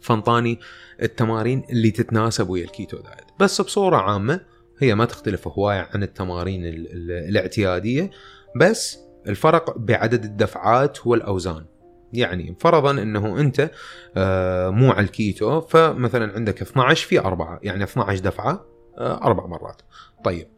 فانطاني 0.00 0.58
التمارين 1.02 1.64
اللي 1.70 1.90
تتناسب 1.90 2.48
ويا 2.48 2.64
ال 2.64 2.70
keto 2.70 2.96
diet. 2.96 3.24
بس 3.40 3.60
بصورة 3.60 3.96
عامة 3.96 4.40
هي 4.78 4.94
ما 4.94 5.04
تختلف 5.04 5.48
هواية 5.48 5.88
عن 5.94 6.02
التمارين 6.02 6.66
ال 6.66 6.92
ال 6.92 7.10
الاعتيادية. 7.28 8.10
بس 8.56 8.98
الفرق 9.26 9.78
بعدد 9.78 10.24
الدفعات 10.24 11.06
والأوزان. 11.06 11.64
يعني 12.12 12.56
فرضا 12.60 12.90
إنه 12.90 13.40
أنت 13.40 13.70
آه 14.16 14.70
مو 14.70 14.90
على 14.90 15.06
الكيتو 15.06 15.60
فمثلا 15.60 16.32
عندك 16.32 16.62
12 16.62 17.08
في 17.08 17.18
4 17.18 17.60
يعني 17.62 17.84
12 17.84 18.20
دفعة 18.20 18.66
آه 18.98 19.24
أربع 19.24 19.46
مرات. 19.46 19.82
طيب 20.24 20.48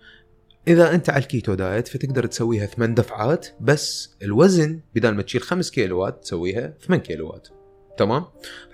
إذا 0.68 0.94
أنت 0.94 1.10
على 1.10 1.22
ال 1.22 1.29
keto 1.29 1.54
diet 1.54 1.88
فتقدر 1.88 2.26
تسويها 2.26 2.66
ثمان 2.66 2.94
دفعات 2.94 3.46
بس 3.60 4.16
الوزن 4.22 4.80
بدل 4.94 5.14
ما 5.14 5.22
تشيل 5.22 5.42
5 5.42 5.72
كيلوات 5.72 6.22
تسويها 6.22 6.74
8 6.86 7.02
كيلوات. 7.02 7.48
تمام؟ 7.96 8.24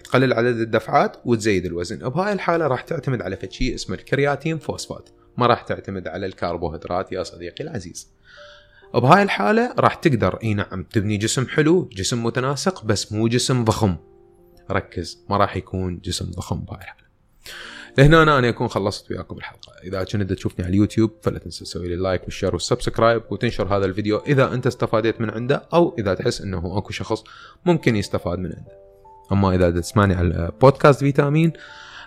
تقلل 0.05 0.33
عدد 0.33 0.57
الدفعات 0.57 1.17
وتزيد 1.25 1.67
الوزن. 1.67 2.09
بهاي 2.09 2.33
الحالة 2.33 2.67
راح 2.67 2.81
تعتمد 2.83 3.23
على 3.23 3.39
شيء 3.51 3.75
اسمه 3.75 3.97
ال 3.97 4.04
creatine 4.04 4.59
phosphate. 4.59 5.09
ما 5.37 5.47
راح 5.47 5.63
تعتمد 5.63 6.09
على 6.09 6.27
الكربوهيدرات 6.27 7.13
يا 7.13 7.23
صديقي 7.23 7.65
العزيز. 7.65 8.09
بهاي 8.95 9.23
الحالة 9.23 9.75
راح 9.79 9.95
تقدر 9.95 10.39
إي 10.43 10.55
نعم 10.55 10.83
تبني 10.83 11.17
جسم 11.17 11.47
حلو 11.47 11.89
جسم 11.93 12.25
متناسق 12.25 12.85
بس 12.85 13.13
مو 13.13 13.29
جسم 13.29 13.65
ضخم. 13.65 13.97
ركز 14.71 15.25
ما 15.31 15.37
راح 15.37 15.57
يكون 15.57 15.99
جسم 15.99 16.31
ضخم 16.31 16.61
بهاي 16.61 16.81
الحالة. 16.81 17.01
لهنا 17.99 18.23
أنا, 18.23 18.39
أنا 18.39 18.49
أكون 18.49 18.69
خلصت 18.69 19.11
وياكم 19.11 19.37
الحلقة. 19.37 19.73
إذا 19.85 20.05
كنت 20.05 20.33
تشوفني 20.33 20.65
على 20.65 20.71
اليوتيوب 20.71 21.11
فلا 21.23 21.39
تنسى 21.39 21.65
تسوي 21.65 21.89
لي 21.89 21.97
like 21.97 22.25
وال 22.25 22.33
share 22.33 22.53
وال 22.53 22.65
subscribe 22.65 23.23
وتنشر 23.31 23.77
هذا 23.77 23.87
الفيديو 23.87 24.19
إذا 24.19 24.55
أنت 24.55 24.67
استفادت 24.67 25.21
من 25.21 25.31
عنده 25.31 25.69
أو 25.75 25.95
إذا 25.99 26.15
تحس 26.15 26.41
أنه 26.41 26.79
أكو 26.79 26.93
شخص 26.93 27.25
ممكن 27.67 27.97
يستفاد 27.97 28.39
من 28.39 28.53
عنده. 28.57 28.81
أما 29.33 29.55
إذا 29.55 29.71
تسمعني 29.71 30.15
على 30.15 30.53
بودكاست 30.61 31.01
فيتامين 31.01 31.53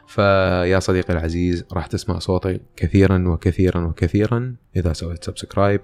فيا 0.08 0.80
صديقي 0.80 1.14
العزيز 1.14 1.66
راح 1.74 1.88
تسمع 1.88 2.20
صوتي 2.20 2.60
كثيرا 2.76 3.28
وكثيرا 3.28 3.86
وكثيرا. 3.86 4.56
إذا 4.76 4.94
سويت 4.94 5.24
subscribe 5.24 5.82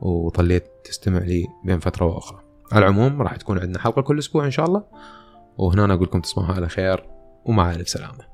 وظليت 0.00 0.64
تستمع 0.84 1.18
لي 1.18 1.46
بين 1.64 1.78
فترة 1.78 2.06
وأخرى. 2.06 2.40
على 2.72 2.86
العموم 2.86 3.22
راح 3.22 3.36
تكون 3.36 3.58
عندنا 3.58 3.78
حلقة 3.78 4.02
كل 4.02 4.18
أسبوع 4.18 4.44
إن 4.44 4.50
شاء 4.50 4.66
الله. 4.66 4.84
وهنا 5.58 5.94
أقول 5.94 6.04
لكم 6.04 6.20
تصبحوا 6.20 6.54
على 6.54 6.68
خير 6.68 7.06
ومع 7.44 7.72
ألف 7.72 7.88
سلامة. 7.88 8.25